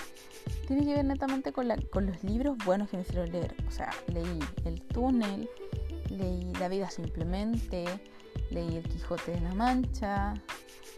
tiene 0.67 0.85
que 0.87 0.95
ver 0.95 1.05
netamente 1.05 1.53
con, 1.53 1.69
con 1.91 2.07
los 2.07 2.23
libros 2.25 2.57
buenos 2.65 2.89
que 2.89 2.97
me 2.97 3.03
hicieron 3.03 3.31
leer. 3.31 3.55
O 3.69 3.71
sea, 3.71 3.91
leí 4.07 4.39
El 4.65 4.81
túnel, 4.83 5.49
leí 6.15 6.53
La 6.61 6.69
vida 6.69 6.91
simplemente, 6.91 7.85
leí 8.51 8.77
El 8.77 8.89
Quijote 8.89 9.33
de 9.33 9.41
la 9.41 9.55
Mancha, 9.55 10.35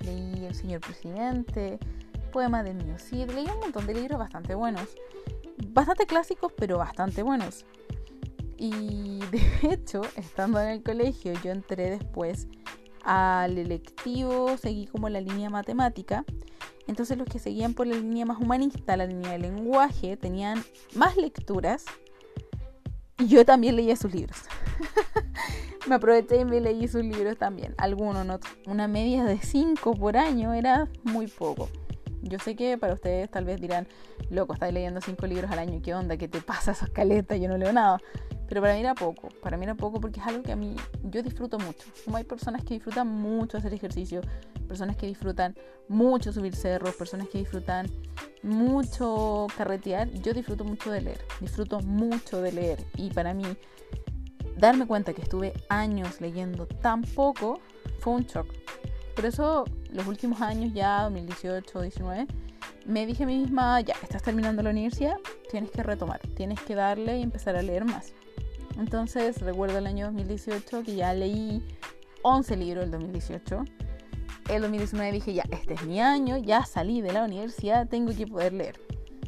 leí 0.05 0.45
El 0.45 0.55
señor 0.55 0.81
presidente, 0.81 1.79
Poema 2.33 2.63
de 2.63 2.75
Mio 2.75 2.99
Cid, 2.99 3.31
leí 3.31 3.47
un 3.47 3.61
montón 3.61 3.87
de 3.87 3.95
libros 3.95 4.19
bastante 4.19 4.55
buenos, 4.55 4.89
bastante 5.69 6.07
clásicos 6.07 6.53
pero 6.57 6.79
bastante 6.79 7.23
buenos. 7.23 7.65
Y 8.59 9.21
de 9.31 9.43
hecho, 9.71 10.03
estando 10.17 10.61
en 10.61 10.69
el 10.69 10.83
colegio, 10.83 11.33
yo 11.43 11.51
entré 11.51 11.91
después 11.91 12.49
al 13.05 13.57
electivo, 13.57 14.57
seguí 14.57 14.87
como 14.87 15.09
la 15.09 15.21
línea 15.21 15.49
matemática. 15.49 16.25
Entonces 16.89 17.19
los 17.19 17.27
que 17.27 17.39
seguían 17.39 17.75
por 17.75 17.87
la 17.87 17.97
línea 17.97 18.27
más 18.27 18.39
humanista, 18.39 18.97
la 18.97 19.07
línea 19.07 19.33
de 19.33 19.39
lenguaje, 19.39 20.17
tenían 20.17 20.63
más 20.95 21.17
lecturas 21.17 21.85
y 23.19 23.27
yo 23.29 23.45
también 23.45 23.77
leía 23.77 23.97
sus 23.97 24.13
libros. 24.13 24.37
me 25.89 25.95
aproveché 25.95 26.41
y 26.41 26.45
me 26.45 26.61
leí 26.61 26.89
sus 26.89 27.05
libros 27.05 27.37
también. 27.37 27.75
Algunos, 27.79 28.27
no. 28.27 28.39
Una 28.67 28.89
media 28.89 29.25
de 29.25 29.39
5 29.39 29.95
por 29.95 30.17
año 30.17 30.53
era 30.53 30.89
muy 31.05 31.27
poco. 31.27 31.69
Yo 32.23 32.39
sé 32.39 32.57
que 32.57 32.77
para 32.77 32.95
ustedes 32.95 33.31
tal 33.31 33.45
vez 33.45 33.61
dirán, 33.61 33.87
loco, 34.31 34.55
estás 34.55 34.73
leyendo 34.73 35.01
5 35.01 35.27
libros 35.27 35.51
al 35.51 35.61
año, 35.61 35.81
¿qué 35.83 35.95
onda? 35.95 36.17
¿Qué 36.17 36.29
te 36.29 36.41
pasa 36.41 36.73
esa 36.73 36.87
escaleta? 36.87 37.37
Yo 37.37 37.49
no 37.49 37.57
leo 37.57 37.73
nada. 37.73 38.01
Pero 38.49 38.61
para 38.61 38.75
mí 38.75 38.81
era 38.81 38.95
poco, 38.95 39.29
para 39.43 39.57
mí 39.57 39.65
era 39.65 39.75
poco 39.75 40.01
porque 40.01 40.21
es 40.21 40.27
algo 40.27 40.43
que 40.43 40.53
a 40.53 40.57
mí 40.57 40.77
yo 41.03 41.23
disfruto 41.23 41.59
mucho. 41.59 41.89
Como 42.05 42.17
hay 42.17 42.25
personas 42.25 42.63
que 42.65 42.75
disfrutan 42.75 43.09
mucho 43.09 43.59
hacer 43.59 43.75
ejercicio, 43.75 44.21
personas 44.69 44.97
que 44.97 45.07
disfrutan 45.07 45.55
mucho 45.89 46.33
subir 46.33 46.55
cerros, 46.55 46.95
personas 46.95 47.29
que 47.29 47.39
disfrutan 47.39 47.87
mucho 48.43 49.47
carretear, 49.57 50.11
yo 50.11 50.33
disfruto 50.33 50.65
mucho 50.65 50.91
de 50.91 51.01
leer, 51.01 51.25
disfruto 51.41 51.81
mucho 51.81 52.41
de 52.41 52.53
leer. 52.53 52.85
Y 52.97 53.11
para 53.11 53.35
mí, 53.35 53.45
darme 54.57 54.87
cuenta 54.87 55.13
que 55.13 55.23
estuve 55.23 55.53
años 55.69 56.21
leyendo 56.21 56.67
tan 56.67 57.03
poco 57.03 57.61
fue 58.01 58.15
un 58.15 58.23
shock. 58.25 58.47
Por 59.15 59.25
eso 59.25 59.65
los 59.91 60.07
últimos 60.07 60.41
años, 60.41 60.73
ya 60.75 61.03
2018, 61.05 61.81
19, 61.81 62.27
me 62.87 63.07
dije 63.07 63.25
a 63.25 63.27
mí 63.27 63.39
misma, 63.39 63.81
ya, 63.81 63.95
estás 64.03 64.23
terminando 64.23 64.63
la 64.63 64.71
universidad, 64.71 65.17
tienes 65.51 65.71
que 65.71 65.83
retomar, 65.83 66.21
tienes 66.37 66.61
que 66.61 66.75
darle 66.75 67.19
y 67.19 67.23
empezar 67.23 67.57
a 67.57 67.63
leer 67.63 67.85
más. 67.85 68.13
Entonces 68.79 69.41
recuerdo 69.41 69.79
el 69.79 69.87
año 69.87 70.07
2018 70.07 70.83
que 70.83 70.97
ya 70.97 71.13
leí 71.15 71.63
11 72.23 72.57
libros 72.57 72.85
el 72.85 72.91
2018. 72.91 73.65
El 74.49 74.63
2019 74.63 75.13
dije, 75.13 75.35
ya, 75.35 75.45
este 75.51 75.75
es 75.75 75.85
mi 75.85 76.01
año, 76.01 76.37
ya 76.37 76.65
salí 76.65 77.01
de 77.01 77.13
la 77.13 77.25
universidad, 77.25 77.89
tengo 77.89 78.15
que 78.15 78.27
poder 78.27 78.53
leer. 78.53 78.81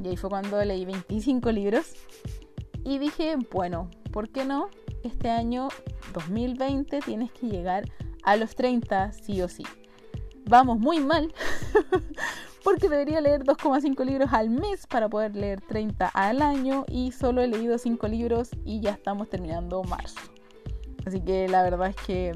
Y 0.02 0.08
ahí 0.08 0.16
fue 0.16 0.30
cuando 0.30 0.64
leí 0.64 0.84
25 0.84 1.50
libros. 1.50 1.94
Y 2.84 2.98
dije, 2.98 3.36
bueno, 3.52 3.90
¿por 4.12 4.28
qué 4.30 4.44
no? 4.44 4.68
Este 5.02 5.30
año 5.30 5.68
2020 6.14 7.00
tienes 7.00 7.32
que 7.32 7.48
llegar 7.48 7.84
a 8.22 8.36
los 8.36 8.54
30 8.54 9.12
sí 9.12 9.42
o 9.42 9.48
sí. 9.48 9.64
Vamos 10.44 10.78
muy 10.78 11.00
mal, 11.00 11.32
porque 12.64 12.88
debería 12.88 13.20
leer 13.20 13.44
2,5 13.44 14.04
libros 14.04 14.32
al 14.32 14.50
mes 14.50 14.86
para 14.86 15.08
poder 15.08 15.34
leer 15.34 15.60
30 15.60 16.08
al 16.08 16.42
año 16.42 16.84
y 16.88 17.12
solo 17.12 17.42
he 17.42 17.48
leído 17.48 17.78
5 17.78 18.08
libros 18.08 18.50
y 18.64 18.80
ya 18.80 18.90
estamos 18.90 19.28
terminando 19.28 19.82
marzo. 19.84 20.20
Así 21.06 21.20
que 21.20 21.48
la 21.48 21.62
verdad 21.62 21.88
es 21.88 21.96
que 21.96 22.32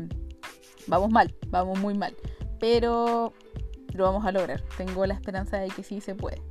vamos 0.86 1.10
mal, 1.10 1.34
vamos 1.48 1.78
muy 1.78 1.94
mal, 1.94 2.16
pero 2.58 3.32
lo 3.92 4.04
vamos 4.04 4.24
a 4.24 4.32
lograr. 4.32 4.62
Tengo 4.76 5.04
la 5.06 5.14
esperanza 5.14 5.58
de 5.58 5.68
que 5.68 5.82
sí 5.82 6.00
se 6.00 6.14
puede. 6.14 6.42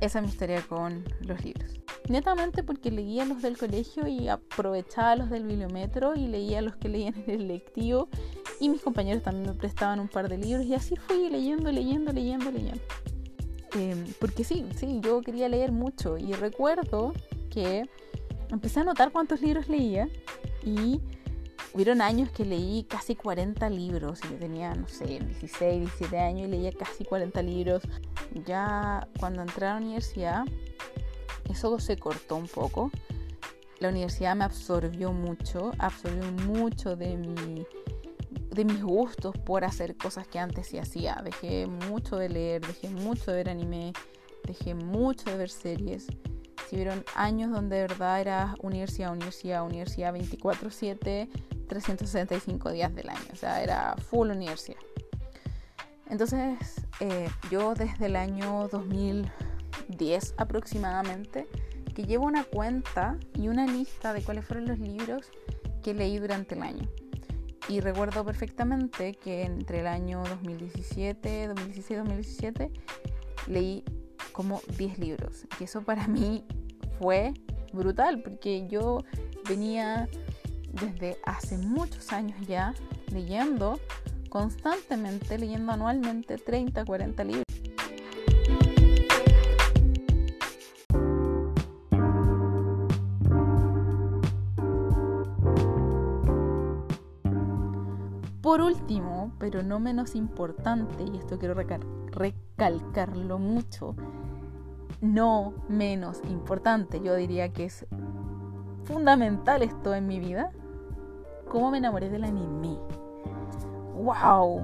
Esa 0.00 0.18
es 0.18 0.24
mi 0.24 0.30
historia 0.30 0.62
con 0.62 1.04
los 1.20 1.44
libros. 1.44 1.85
Netamente 2.08 2.62
porque 2.62 2.90
leía 2.90 3.24
los 3.24 3.42
del 3.42 3.58
colegio 3.58 4.06
y 4.06 4.28
aprovechaba 4.28 5.16
los 5.16 5.30
del 5.30 5.44
bibliometro 5.44 6.14
y 6.14 6.28
leía 6.28 6.62
los 6.62 6.76
que 6.76 6.88
leían 6.88 7.14
en 7.26 7.30
el 7.30 7.48
lectivo 7.48 8.08
y 8.60 8.68
mis 8.68 8.80
compañeros 8.80 9.22
también 9.22 9.46
me 9.46 9.54
prestaban 9.54 9.98
un 9.98 10.08
par 10.08 10.28
de 10.28 10.38
libros 10.38 10.64
y 10.64 10.74
así 10.74 10.96
fui 10.96 11.28
leyendo, 11.28 11.70
leyendo, 11.72 12.12
leyendo, 12.12 12.50
leyendo. 12.50 12.80
Em, 13.74 14.04
porque 14.20 14.44
sí, 14.44 14.64
sí, 14.76 15.00
yo 15.02 15.20
quería 15.20 15.48
leer 15.48 15.72
mucho 15.72 16.16
y 16.16 16.32
recuerdo 16.32 17.12
que 17.50 17.88
empecé 18.50 18.80
a 18.80 18.84
notar 18.84 19.10
cuántos 19.10 19.42
libros 19.42 19.68
leía 19.68 20.08
y 20.64 21.00
hubieron 21.74 22.00
años 22.00 22.30
que 22.30 22.44
leí 22.44 22.84
casi 22.84 23.16
40 23.16 23.68
libros 23.68 24.20
y 24.24 24.32
yo 24.32 24.38
tenía, 24.38 24.74
no 24.74 24.88
sé, 24.88 25.04
16, 25.04 25.80
17 25.80 26.18
años 26.18 26.48
y 26.48 26.50
leía 26.50 26.72
casi 26.72 27.04
40 27.04 27.42
libros. 27.42 27.82
Ya 28.46 29.08
cuando 29.18 29.42
entré 29.42 29.66
a 29.66 29.74
la 29.74 29.80
universidad, 29.80 30.44
eso 31.50 31.78
se 31.78 31.96
cortó 31.96 32.36
un 32.36 32.48
poco. 32.48 32.90
La 33.78 33.90
universidad 33.90 34.34
me 34.36 34.44
absorbió 34.44 35.12
mucho, 35.12 35.72
absorbió 35.78 36.30
mucho 36.46 36.96
de 36.96 37.16
mi 37.16 37.66
de 38.56 38.64
mis 38.64 38.82
gustos 38.82 39.36
por 39.38 39.64
hacer 39.64 39.96
cosas 39.96 40.26
que 40.26 40.38
antes 40.38 40.68
sí 40.68 40.78
hacía. 40.78 41.20
Dejé 41.22 41.66
mucho 41.66 42.16
de 42.16 42.28
leer, 42.28 42.66
dejé 42.66 42.88
mucho 42.88 43.30
de 43.30 43.36
ver 43.36 43.50
anime, 43.50 43.92
dejé 44.44 44.74
mucho 44.74 45.30
de 45.30 45.36
ver 45.36 45.50
series. 45.50 46.06
Si 46.68 46.76
vieron 46.76 47.04
años 47.14 47.50
donde 47.50 47.76
de 47.76 47.82
verdad 47.82 48.20
era 48.20 48.54
universidad, 48.62 49.12
universidad, 49.12 49.64
universidad 49.64 50.12
24/7, 50.12 51.28
365 51.68 52.70
días 52.70 52.94
del 52.94 53.10
año. 53.10 53.28
O 53.32 53.36
sea, 53.36 53.62
era 53.62 53.94
full 53.96 54.30
universidad. 54.30 54.80
Entonces, 56.08 56.58
eh, 57.00 57.28
yo 57.50 57.74
desde 57.74 58.06
el 58.06 58.16
año 58.16 58.68
2010 59.88 60.34
aproximadamente, 60.36 61.46
que 61.94 62.04
llevo 62.04 62.26
una 62.26 62.44
cuenta 62.44 63.18
y 63.34 63.48
una 63.48 63.66
lista 63.66 64.12
de 64.12 64.22
cuáles 64.22 64.44
fueron 64.44 64.66
los 64.66 64.78
libros 64.78 65.30
que 65.82 65.94
leí 65.94 66.18
durante 66.18 66.54
el 66.54 66.62
año. 66.62 66.88
Y 67.68 67.80
recuerdo 67.80 68.24
perfectamente 68.24 69.14
que 69.14 69.42
entre 69.42 69.80
el 69.80 69.86
año 69.86 70.22
2017, 70.24 71.48
2016, 71.48 71.98
2017 71.98 72.70
leí 73.48 73.84
como 74.32 74.60
10 74.76 74.98
libros. 74.98 75.46
Y 75.58 75.64
eso 75.64 75.82
para 75.82 76.06
mí 76.06 76.44
fue 76.98 77.34
brutal 77.72 78.22
porque 78.22 78.66
yo 78.68 79.02
venía 79.48 80.08
desde 80.72 81.16
hace 81.24 81.58
muchos 81.58 82.12
años 82.12 82.38
ya 82.46 82.74
leyendo 83.10 83.80
constantemente, 84.28 85.38
leyendo 85.38 85.72
anualmente 85.72 86.36
30, 86.36 86.84
40 86.84 87.24
libros. 87.24 87.45
Por 98.56 98.64
último, 98.64 99.32
pero 99.38 99.62
no 99.62 99.78
menos 99.80 100.14
importante, 100.14 101.04
y 101.04 101.18
esto 101.18 101.38
quiero 101.38 101.52
recalcarlo 101.52 103.38
mucho, 103.38 103.94
no 105.02 105.52
menos 105.68 106.22
importante, 106.30 107.02
yo 107.02 107.14
diría 107.16 107.52
que 107.52 107.66
es 107.66 107.86
fundamental 108.84 109.62
esto 109.62 109.94
en 109.94 110.06
mi 110.06 110.20
vida, 110.20 110.52
cómo 111.50 111.70
me 111.70 111.76
enamoré 111.76 112.08
del 112.08 112.24
anime. 112.24 112.78
¡Wow! 113.94 114.62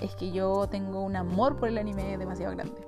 Es 0.00 0.16
que 0.16 0.32
yo 0.32 0.66
tengo 0.66 1.02
un 1.02 1.16
amor 1.16 1.56
por 1.56 1.68
el 1.68 1.76
anime 1.76 2.16
demasiado 2.16 2.56
grande. 2.56 2.80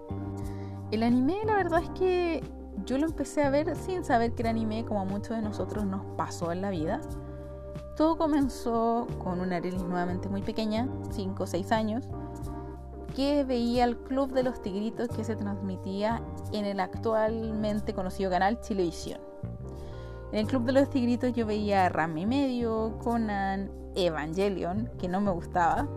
El 0.90 1.02
anime, 1.02 1.36
la 1.44 1.54
verdad 1.54 1.82
es 1.82 1.90
que 1.90 2.42
yo 2.86 2.96
lo 2.96 3.04
empecé 3.04 3.42
a 3.42 3.50
ver 3.50 3.76
sin 3.76 4.02
saber 4.06 4.32
que 4.32 4.40
era 4.40 4.50
anime, 4.52 4.86
como 4.86 5.02
a 5.02 5.04
muchos 5.04 5.36
de 5.36 5.42
nosotros 5.42 5.84
nos 5.84 6.02
pasó 6.16 6.50
en 6.50 6.62
la 6.62 6.70
vida. 6.70 6.98
Todo 7.98 8.16
comenzó 8.16 9.08
con 9.18 9.40
una 9.40 9.56
Arelis 9.56 9.82
nuevamente 9.82 10.28
muy 10.28 10.40
pequeña, 10.40 10.86
5 11.10 11.42
o 11.42 11.46
6 11.48 11.72
años, 11.72 12.04
que 13.16 13.42
veía 13.42 13.82
el 13.82 13.98
Club 13.98 14.30
de 14.32 14.44
los 14.44 14.62
Tigritos 14.62 15.08
que 15.08 15.24
se 15.24 15.34
transmitía 15.34 16.22
en 16.52 16.64
el 16.64 16.78
actualmente 16.78 17.94
conocido 17.94 18.30
canal 18.30 18.60
Chilevisión. 18.60 19.20
En 20.30 20.38
el 20.38 20.46
Club 20.46 20.62
de 20.62 20.74
los 20.74 20.88
Tigritos 20.90 21.32
yo 21.32 21.44
veía 21.44 21.88
Rami 21.88 22.24
Medio, 22.24 22.96
Conan, 23.02 23.68
Evangelion, 23.96 24.88
que 25.00 25.08
no 25.08 25.20
me 25.20 25.32
gustaba. 25.32 25.88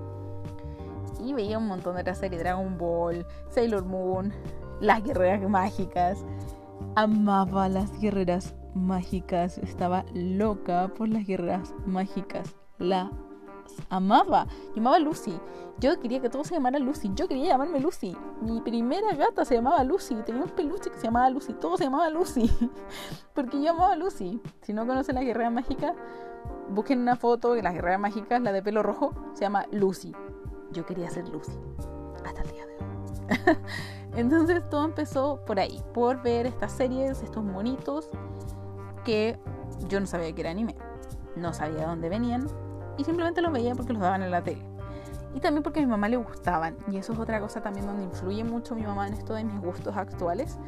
Y 1.23 1.33
veía 1.33 1.59
un 1.59 1.67
montón 1.67 1.93
de 1.93 2.01
otras 2.01 2.17
series, 2.17 2.41
Dragon 2.41 2.79
Ball, 2.79 3.27
Sailor 3.51 3.85
Moon, 3.85 4.33
Las 4.79 5.03
Guerreras 5.03 5.47
Mágicas. 5.47 6.25
Amaba 6.95 7.69
las 7.69 7.91
Guerreras 8.01 8.55
Mágicas, 8.73 9.57
estaba 9.57 10.05
loca 10.13 10.91
por 10.95 11.09
las 11.09 11.25
Guerreras 11.25 11.73
Mágicas. 11.85 12.55
La 12.77 13.11
amaba. 13.89 14.47
Yo 14.75 14.81
amaba 14.81 14.99
Lucy. 14.99 15.39
Yo 15.79 15.99
quería 15.99 16.21
que 16.21 16.29
todo 16.29 16.43
se 16.43 16.53
llamara 16.53 16.79
Lucy. 16.79 17.11
Yo 17.15 17.27
quería 17.27 17.47
llamarme 17.47 17.79
Lucy. 17.79 18.15
Mi 18.41 18.61
primera 18.61 19.13
gata 19.15 19.45
se 19.45 19.55
llamaba 19.55 19.83
Lucy. 19.83 20.15
Tenía 20.25 20.43
un 20.43 20.49
peluche 20.49 20.89
que 20.89 20.97
se 20.97 21.05
llamaba 21.05 21.29
Lucy. 21.29 21.53
Todo 21.53 21.77
se 21.77 21.85
llamaba 21.85 22.09
Lucy. 22.09 22.49
Porque 23.33 23.61
yo 23.61 23.71
amaba 23.71 23.95
Lucy. 23.95 24.41
Si 24.61 24.73
no 24.73 24.85
conocen 24.85 25.15
la 25.15 25.23
guerrera 25.23 25.49
mágica, 25.49 25.95
busquen 26.69 26.99
una 26.99 27.15
foto 27.15 27.53
de 27.53 27.63
la 27.63 27.71
guerrera 27.71 27.97
mágica, 27.97 28.39
la 28.39 28.51
de 28.51 28.61
pelo 28.61 28.83
rojo, 28.83 29.13
se 29.33 29.41
llama 29.41 29.65
Lucy. 29.71 30.13
Yo 30.71 30.85
quería 30.85 31.09
ser 31.09 31.27
Lucy. 31.29 31.57
Hasta 32.25 32.41
el 32.41 32.51
día 32.51 32.65
de 32.65 32.75
hoy. 32.75 33.57
Entonces 34.15 34.67
todo 34.69 34.85
empezó 34.85 35.43
por 35.45 35.59
ahí. 35.59 35.81
Por 35.93 36.21
ver 36.21 36.45
estas 36.45 36.71
series, 36.73 37.23
estos 37.23 37.43
monitos 37.43 38.09
que 39.03 39.39
yo 39.87 39.99
no 39.99 40.05
sabía 40.05 40.33
que 40.33 40.41
era 40.41 40.51
anime. 40.51 40.75
No 41.35 41.53
sabía 41.53 41.81
de 41.81 41.85
dónde 41.85 42.09
venían 42.09 42.47
y 42.97 43.03
simplemente 43.03 43.41
los 43.41 43.51
veía 43.51 43.73
porque 43.75 43.93
los 43.93 44.01
daban 44.01 44.23
en 44.23 44.31
la 44.31 44.43
tele. 44.43 44.65
Y 45.33 45.39
también 45.39 45.63
porque 45.63 45.79
a 45.79 45.83
mi 45.83 45.89
mamá 45.89 46.09
le 46.09 46.17
gustaban. 46.17 46.75
Y 46.91 46.97
eso 46.97 47.13
es 47.13 47.19
otra 47.19 47.39
cosa 47.39 47.61
también 47.61 47.85
donde 47.85 48.03
influye 48.03 48.43
mucho 48.43 48.75
mi 48.75 48.83
mamá 48.83 49.07
en 49.07 49.13
esto 49.13 49.33
de 49.33 49.43
mis 49.43 49.59
gustos 49.59 49.95
actuales. 49.95 50.59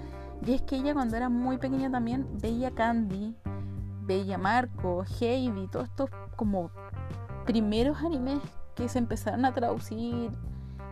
Y 0.46 0.54
es 0.54 0.62
que 0.62 0.78
ella 0.78 0.94
cuando 0.94 1.18
era 1.18 1.30
muy 1.30 1.58
pequeña 1.58 1.92
también 1.92 2.28
veía 2.42 2.72
Candy, 2.72 3.36
veía 4.02 4.38
Marco, 4.38 5.04
Heidi, 5.20 5.68
todos 5.68 5.88
estos 5.90 6.10
como 6.36 6.72
primeros 7.46 7.98
animes 8.00 8.40
que 8.76 8.90
se 8.90 9.00
empezaron 9.00 9.46
a 9.46 9.54
traducir 9.54 10.32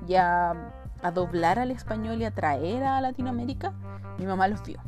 y 0.07 0.15
a, 0.15 0.73
a 1.01 1.11
doblar 1.11 1.59
al 1.59 1.71
español 1.71 2.21
y 2.21 2.25
a 2.25 2.31
traer 2.31 2.83
a 2.83 3.01
Latinoamérica, 3.01 3.73
mi 4.17 4.25
mamá 4.25 4.47
los 4.47 4.63
vio. 4.63 4.79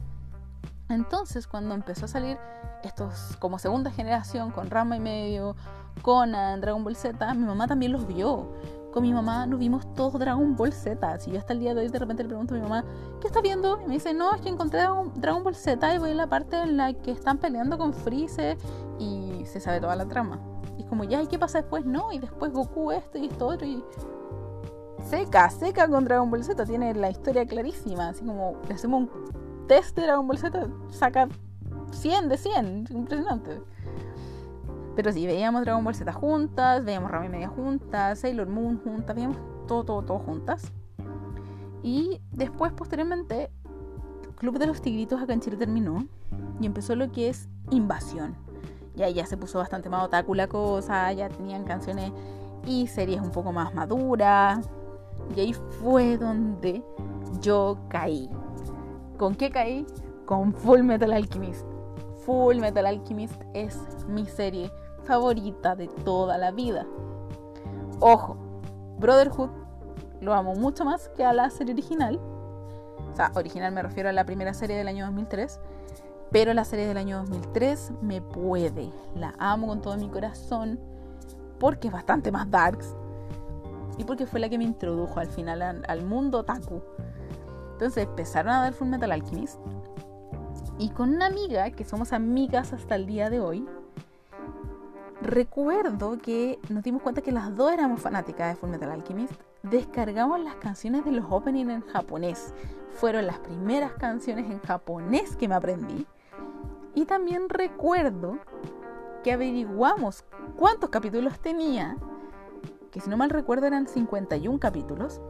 Entonces 0.94 1.48
cuando 1.48 1.74
empezó 1.74 2.06
a 2.06 2.08
salir 2.08 2.38
estos 2.84 3.36
como 3.40 3.60
segunda 3.60 3.92
generación 3.92 4.52
con 4.52 4.70
Rama 4.70 4.96
y 4.96 5.00
medio, 5.00 5.56
Conan, 6.02 6.62
Dragon 6.62 6.84
Ball 6.84 6.96
Z, 6.96 7.34
mi 7.34 7.46
mamá 7.46 7.68
también 7.68 7.92
los 7.92 8.08
vio. 8.08 8.52
Con 8.92 9.02
mi 9.02 9.12
mamá 9.12 9.48
nos 9.48 9.60
vimos 9.60 9.92
todos 9.96 10.20
Dragon 10.20 10.56
Ball 10.56 10.72
Z. 10.72 11.20
Si 11.20 11.32
yo 11.32 11.40
hasta 11.40 11.54
el 11.54 11.60
día 11.60 11.74
de 11.74 11.82
hoy 11.82 11.88
de 11.88 11.98
repente 11.98 12.22
le 12.22 12.30
pregunto 12.30 12.54
a 12.54 12.58
mi 12.58 12.64
mamá, 12.64 12.86
¿qué 13.22 13.28
está 13.28 13.42
viendo? 13.42 13.82
Y 13.82 13.88
me 13.88 13.94
dice, 13.96 14.14
no, 14.14 14.36
es 14.36 14.42
que 14.42 14.50
encontré 14.50 14.82
Dragon 15.16 15.44
Ball 15.44 15.56
Z 15.56 15.96
y 15.96 15.98
voy 15.98 16.12
en 16.12 16.18
la 16.18 16.28
parte 16.28 16.62
en 16.62 16.78
la 16.78 16.94
que 16.94 17.12
están 17.12 17.40
peleando 17.40 17.78
con 17.78 17.94
Freezer 17.94 18.58
y 19.00 19.44
se 19.46 19.60
sabe 19.60 19.82
toda 19.82 19.96
la 19.96 20.06
trama. 20.06 20.40
Y 20.78 20.84
como, 20.84 21.04
ya, 21.06 21.22
¿y 21.22 21.28
qué 21.28 21.40
pasa 21.40 21.60
después? 21.62 21.86
No, 21.86 22.12
y 22.12 22.20
después 22.20 22.52
Goku 22.52 22.92
esto 22.92 23.18
y 23.18 23.26
esto 23.26 23.48
otro 23.48 23.66
y... 23.66 23.84
Seca, 25.10 25.50
seca 25.50 25.88
con 25.90 26.06
Dragon 26.06 26.30
Ball 26.30 26.44
Z, 26.44 26.66
tiene 26.66 26.94
la 26.94 27.10
historia 27.10 27.46
clarísima, 27.46 28.10
así 28.10 28.24
como 28.24 28.56
le 28.68 28.76
hacemos 28.76 29.02
un 29.02 29.43
test 29.68 29.96
de 29.96 30.04
Dragon 30.04 30.28
Ball 30.28 30.38
Z, 30.38 30.68
saca 30.90 31.28
100 31.92 32.30
de 32.30 32.38
100, 32.38 32.88
impresionante. 32.92 33.62
Pero 34.96 35.12
sí, 35.12 35.26
veíamos 35.26 35.64
Dragon 35.64 35.84
Ball 35.84 35.96
Z 35.96 36.12
juntas, 36.14 36.86
veíamos 36.86 37.10
Rami 37.10 37.30
Media 37.30 37.48
juntas, 37.48 38.20
Sailor 38.20 38.48
Moon 38.48 38.80
juntas, 38.84 39.16
veíamos 39.16 39.38
todo, 39.68 39.84
todo, 39.84 40.04
todo 40.04 40.20
juntas. 40.20 40.72
Y 41.82 42.22
después, 42.32 42.72
posteriormente, 42.74 43.52
Club 44.38 44.60
de 44.60 44.68
los 44.68 44.82
Tigritos 44.82 45.22
acá 45.22 45.34
en 45.34 45.40
terminó 45.40 46.06
y 46.60 46.66
empezó 46.66 46.96
lo 46.96 47.12
que 47.12 47.30
es 47.30 47.50
Invasión. 47.72 48.36
Ya, 48.96 49.10
ya 49.10 49.26
se 49.26 49.38
puso 49.38 49.58
bastante 49.58 49.90
más 49.90 50.04
otaku 50.04 50.36
la 50.36 50.48
cosa, 50.48 51.12
ya 51.14 51.30
tenían 51.30 51.64
canciones 51.64 52.12
y 52.66 52.88
series 52.88 53.22
un 53.22 53.32
poco 53.32 53.52
más 53.52 53.74
maduras. 53.74 54.70
Y 55.36 55.40
ahí 55.40 55.54
fue 55.54 56.18
donde 56.18 56.84
yo 57.42 57.78
caí. 57.90 58.30
¿Con 59.24 59.36
qué 59.36 59.52
caí? 59.52 59.88
Con 60.26 60.54
Full 60.54 60.82
Metal 60.82 61.14
Alchemist. 61.14 61.66
Full 62.26 62.58
Metal 62.58 62.86
Alchemist 62.86 63.42
es 63.54 63.80
mi 64.06 64.26
serie 64.26 64.70
favorita 65.06 65.78
de 65.78 65.88
toda 65.88 66.38
la 66.38 66.52
vida. 66.52 66.86
Ojo, 68.02 68.36
Brotherhood 69.00 69.50
lo 70.20 70.34
amo 70.34 70.56
mucho 70.56 70.84
más 70.84 71.08
que 71.08 71.24
a 71.24 71.32
la 71.32 71.50
serie 71.52 71.74
original. 71.74 72.20
O 73.14 73.16
sea, 73.16 73.32
original 73.36 73.72
me 73.72 73.82
refiero 73.82 74.10
a 74.10 74.12
la 74.12 74.26
primera 74.26 74.54
serie 74.54 74.76
del 74.76 74.90
año 74.90 75.06
2003. 75.06 75.58
Pero 76.30 76.54
la 76.54 76.66
serie 76.66 76.86
del 76.86 76.98
año 76.98 77.20
2003 77.20 77.94
me 78.02 78.22
puede. 78.22 78.92
La 79.16 79.34
amo 79.40 79.68
con 79.68 79.82
todo 79.82 79.96
mi 79.96 80.10
corazón. 80.10 80.82
Porque 81.62 81.88
es 81.88 81.94
bastante 81.94 82.30
más 82.30 82.52
darks. 82.52 82.94
Y 83.98 84.04
porque 84.04 84.26
fue 84.26 84.42
la 84.42 84.50
que 84.50 84.58
me 84.58 84.66
introdujo 84.66 85.18
al 85.22 85.28
final 85.28 85.62
al, 85.62 86.04
mundo 86.04 86.44
Taku. 86.44 86.82
Entonces 87.74 88.06
empezaron 88.06 88.54
a 88.54 88.62
dar 88.62 88.74
Full 88.74 88.88
Metal 88.88 89.12
Alchemist. 89.12 89.60
Y 90.80 90.90
con 90.90 91.14
una 91.14 91.28
amiga, 91.28 91.70
que 91.72 91.86
somos 91.86 92.14
amigas 92.14 92.74
hasta 92.74 92.96
el 92.96 93.06
día 93.06 93.30
de 93.30 93.40
hoy, 93.40 93.68
recuerdo 95.22 96.18
que 96.18 96.60
nos 96.70 96.84
dimos 96.84 97.02
cuenta 97.02 97.22
que 97.22 97.32
las 97.32 97.56
dos 97.56 97.72
éramos 97.72 98.02
fanáticas 98.02 98.50
de 98.50 98.56
Fullmetal 98.56 98.92
Alchemist. 98.92 99.34
Descargamos 99.64 100.40
las 100.40 100.56
canciones 100.56 101.06
de 101.06 101.12
los 101.12 101.26
openings 101.30 101.72
en 101.72 101.82
japonés. 101.82 102.54
Fueron 102.92 103.28
las 103.28 103.40
primeras 103.40 103.94
canciones 103.94 104.50
en 104.50 104.60
japonés 104.60 105.36
que 105.36 105.48
me 105.48 105.56
aprendí. 105.56 106.06
Y 106.96 107.06
también 107.06 107.50
recuerdo 107.50 108.40
que 109.24 109.32
averiguamos 109.32 110.26
cuántos 110.58 110.90
capítulos 110.90 111.40
tenía, 111.40 111.98
que 112.92 113.00
si 113.00 113.10
no 113.10 113.18
mal 113.18 113.30
recuerdo 113.30 113.66
eran 113.66 113.88
51 113.88 114.60
capítulos, 114.60 115.22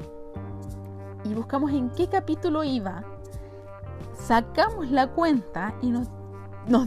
y 1.24 1.34
buscamos 1.34 1.72
en 1.72 1.90
qué 1.92 2.08
capítulo 2.08 2.64
iba, 2.64 3.04
sacamos 4.14 4.90
la 4.90 5.08
cuenta 5.08 5.74
y 5.82 5.90
nos, 5.90 6.10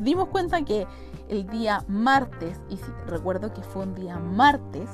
dimos 0.03 0.29
cuenta 0.29 0.65
que 0.65 0.87
el 1.29 1.47
día 1.49 1.85
martes, 1.89 2.61
y 2.69 2.77
si 2.77 2.91
recuerdo 3.07 3.53
que 3.53 3.63
fue 3.63 3.83
un 3.83 3.95
día 3.95 4.19
martes, 4.19 4.89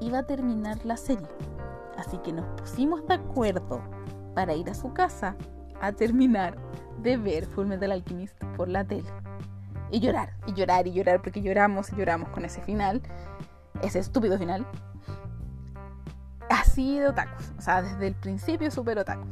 iba 0.00 0.18
a 0.18 0.22
terminar 0.26 0.78
la 0.84 0.96
serie. 0.96 1.28
Así 1.96 2.18
que 2.18 2.32
nos 2.32 2.46
pusimos 2.60 3.06
de 3.06 3.14
acuerdo 3.14 3.80
para 4.34 4.54
ir 4.54 4.68
a 4.70 4.74
su 4.74 4.92
casa 4.92 5.34
a 5.80 5.92
terminar 5.92 6.56
de 7.02 7.16
ver 7.16 7.46
Full 7.46 7.66
Metal 7.66 7.90
Alchemist 7.90 8.38
por 8.56 8.68
la 8.68 8.84
tele. 8.84 9.08
Y 9.90 10.00
llorar, 10.00 10.34
y 10.46 10.52
llorar, 10.52 10.86
y 10.86 10.92
llorar, 10.92 11.22
porque 11.22 11.40
lloramos 11.40 11.92
y 11.92 11.96
lloramos 11.96 12.28
con 12.30 12.44
ese 12.44 12.60
final, 12.60 13.02
ese 13.82 13.98
estúpido 13.98 14.38
final. 14.38 14.66
De 16.76 17.08
otakus. 17.08 17.52
O 17.58 17.62
sea, 17.62 17.82
desde 17.82 18.06
el 18.06 18.14
principio 18.14 18.70
súper 18.70 18.98
otakus. 18.98 19.26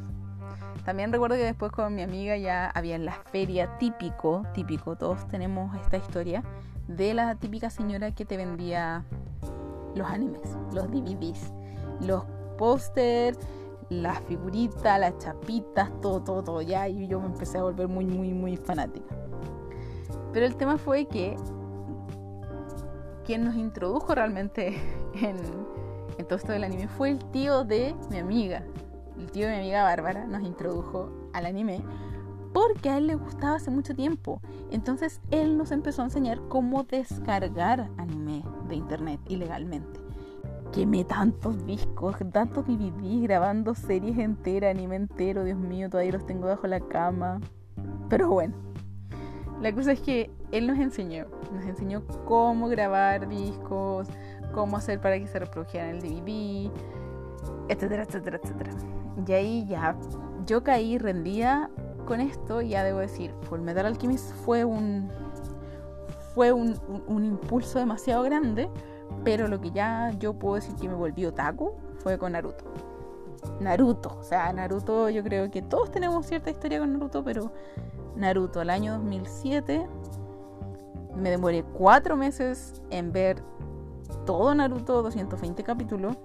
También 0.83 1.11
recuerdo 1.11 1.35
que 1.35 1.43
después 1.43 1.71
con 1.71 1.95
mi 1.95 2.03
amiga 2.03 2.37
ya 2.37 2.69
había 2.69 2.95
en 2.95 3.05
la 3.05 3.13
feria 3.31 3.77
típico, 3.77 4.43
típico, 4.53 4.95
todos 4.95 5.27
tenemos 5.27 5.75
esta 5.77 5.97
historia, 5.97 6.43
de 6.87 7.13
la 7.13 7.35
típica 7.35 7.69
señora 7.69 8.11
que 8.11 8.25
te 8.25 8.37
vendía 8.37 9.03
los 9.95 10.07
animes, 10.07 10.41
los 10.73 10.91
DVDs, 10.91 11.51
los 12.01 12.23
póster, 12.57 13.35
las 13.89 14.19
figuritas, 14.25 14.99
las 14.99 15.17
chapitas, 15.17 15.89
todo, 16.01 16.21
todo, 16.21 16.43
todo, 16.43 16.61
ya, 16.61 16.87
y 16.87 17.07
yo 17.07 17.19
me 17.19 17.27
empecé 17.27 17.57
a 17.57 17.63
volver 17.63 17.87
muy, 17.87 18.05
muy, 18.05 18.33
muy 18.33 18.57
fanática. 18.57 19.15
Pero 20.33 20.45
el 20.45 20.55
tema 20.55 20.77
fue 20.77 21.05
que 21.07 21.35
quien 23.23 23.43
nos 23.43 23.55
introdujo 23.55 24.13
realmente 24.13 24.77
en, 25.15 25.37
en 26.17 26.25
todo 26.25 26.37
esto 26.37 26.51
del 26.51 26.63
anime 26.63 26.87
fue 26.87 27.09
el 27.09 27.19
tío 27.31 27.63
de 27.63 27.95
mi 28.09 28.17
amiga. 28.17 28.63
El 29.17 29.31
tío 29.31 29.47
de 29.47 29.53
mi 29.53 29.59
amiga 29.59 29.83
Bárbara 29.83 30.25
nos 30.25 30.43
introdujo 30.43 31.09
al 31.33 31.45
anime 31.45 31.83
porque 32.53 32.89
a 32.89 32.97
él 32.97 33.07
le 33.07 33.15
gustaba 33.15 33.55
hace 33.55 33.71
mucho 33.71 33.95
tiempo. 33.95 34.41
Entonces 34.71 35.21
él 35.31 35.57
nos 35.57 35.71
empezó 35.71 36.01
a 36.01 36.05
enseñar 36.05 36.39
cómo 36.47 36.83
descargar 36.83 37.89
anime 37.97 38.43
de 38.67 38.75
internet 38.75 39.19
ilegalmente 39.27 40.05
quemé 40.75 41.05
tantos 41.05 41.65
discos, 41.65 42.17
tantos 42.33 42.67
DVD 42.67 43.21
grabando 43.23 43.75
series 43.75 44.17
enteras, 44.17 44.75
anime 44.75 44.97
entero, 44.97 45.45
Dios 45.45 45.57
mío, 45.57 45.89
todavía 45.89 46.11
los 46.11 46.25
tengo 46.25 46.47
bajo 46.47 46.67
la 46.67 46.81
cama. 46.81 47.39
Pero 48.09 48.29
bueno, 48.29 48.53
la 49.61 49.73
cosa 49.73 49.93
es 49.93 50.01
que 50.01 50.31
él 50.51 50.67
nos 50.67 50.77
enseñó, 50.77 51.27
nos 51.53 51.63
enseñó 51.63 52.03
cómo 52.25 52.67
grabar 52.67 53.29
discos, 53.29 54.09
cómo 54.55 54.77
hacer 54.77 54.99
para 54.99 55.19
que 55.19 55.27
se 55.27 55.37
reprodujeran 55.37 55.89
el 55.89 56.01
DVD, 56.01 56.71
etcétera, 57.69 58.03
etcétera, 58.03 58.39
etcétera. 58.41 58.71
Y 59.27 59.31
ahí 59.33 59.65
ya 59.67 59.95
yo 60.47 60.63
caí 60.63 60.97
rendida 60.97 61.69
con 62.07 62.21
esto 62.21 62.61
y 62.61 62.69
ya 62.69 62.83
debo 62.83 62.99
decir, 62.99 63.33
Full 63.43 63.59
Metal 63.59 63.85
Alchemist 63.85 64.33
fue 64.45 64.65
un 64.65 65.11
fue 66.33 66.51
un, 66.51 66.77
un 67.07 67.23
impulso 67.23 67.79
demasiado 67.79 68.23
grande 68.23 68.69
pero 69.23 69.47
lo 69.47 69.59
que 69.59 69.71
ya 69.71 70.11
yo 70.19 70.33
puedo 70.33 70.55
decir 70.55 70.75
que 70.75 70.87
me 70.87 70.95
volvió 70.95 71.29
otaku 71.29 71.73
fue 71.99 72.17
con 72.17 72.33
Naruto. 72.33 72.65
Naruto, 73.59 74.17
o 74.19 74.23
sea, 74.23 74.51
Naruto 74.53 75.09
yo 75.09 75.23
creo 75.23 75.49
que 75.51 75.61
todos 75.61 75.91
tenemos 75.91 76.25
cierta 76.25 76.49
historia 76.49 76.79
con 76.79 76.93
Naruto, 76.93 77.23
pero 77.23 77.51
Naruto, 78.15 78.61
el 78.61 78.69
año 78.69 78.93
2007, 78.93 79.87
me 81.15 81.29
demoré 81.29 81.63
cuatro 81.63 82.15
meses 82.15 82.81
en 82.89 83.11
ver 83.11 83.41
todo 84.25 84.53
Naruto, 84.55 85.01
220 85.03 85.63
capítulos, 85.63 86.17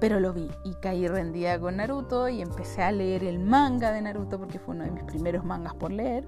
pero 0.00 0.20
lo 0.20 0.32
vi 0.32 0.50
y 0.64 0.74
caí 0.74 1.08
rendida 1.08 1.58
con 1.58 1.76
Naruto 1.76 2.28
y 2.28 2.42
empecé 2.42 2.82
a 2.82 2.92
leer 2.92 3.24
el 3.24 3.38
manga 3.38 3.92
de 3.92 4.02
Naruto 4.02 4.38
porque 4.38 4.58
fue 4.58 4.74
uno 4.74 4.84
de 4.84 4.90
mis 4.90 5.04
primeros 5.04 5.44
mangas 5.44 5.74
por 5.74 5.90
leer 5.90 6.26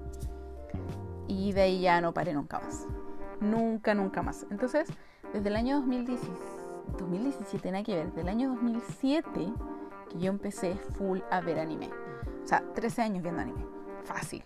y 1.27 1.51
de 1.53 1.61
ahí 1.61 1.81
ya 1.81 2.01
no 2.01 2.13
paré 2.13 2.33
nunca 2.33 2.59
más. 2.59 2.87
Nunca, 3.39 3.93
nunca 3.93 4.21
más. 4.21 4.45
Entonces, 4.49 4.87
desde 5.33 5.49
el 5.49 5.55
año 5.55 5.77
2017, 5.77 6.33
2017 6.97 7.71
nada 7.71 7.83
que 7.83 7.95
ver, 7.95 8.07
desde 8.07 8.21
el 8.21 8.29
año 8.29 8.49
2007 8.49 9.53
que 10.09 10.19
yo 10.19 10.29
empecé 10.29 10.75
full 10.97 11.19
a 11.31 11.41
ver 11.41 11.59
anime. 11.59 11.89
O 12.43 12.47
sea, 12.47 12.63
13 12.73 13.01
años 13.01 13.23
viendo 13.23 13.41
anime. 13.41 13.65
Fácil. 14.03 14.43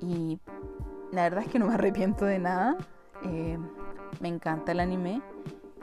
Y 0.00 0.40
la 1.10 1.22
verdad 1.24 1.44
es 1.44 1.48
que 1.50 1.58
no 1.58 1.66
me 1.66 1.74
arrepiento 1.74 2.24
de 2.24 2.38
nada. 2.38 2.76
Eh, 3.24 3.58
me 4.20 4.28
encanta 4.28 4.72
el 4.72 4.80
anime 4.80 5.22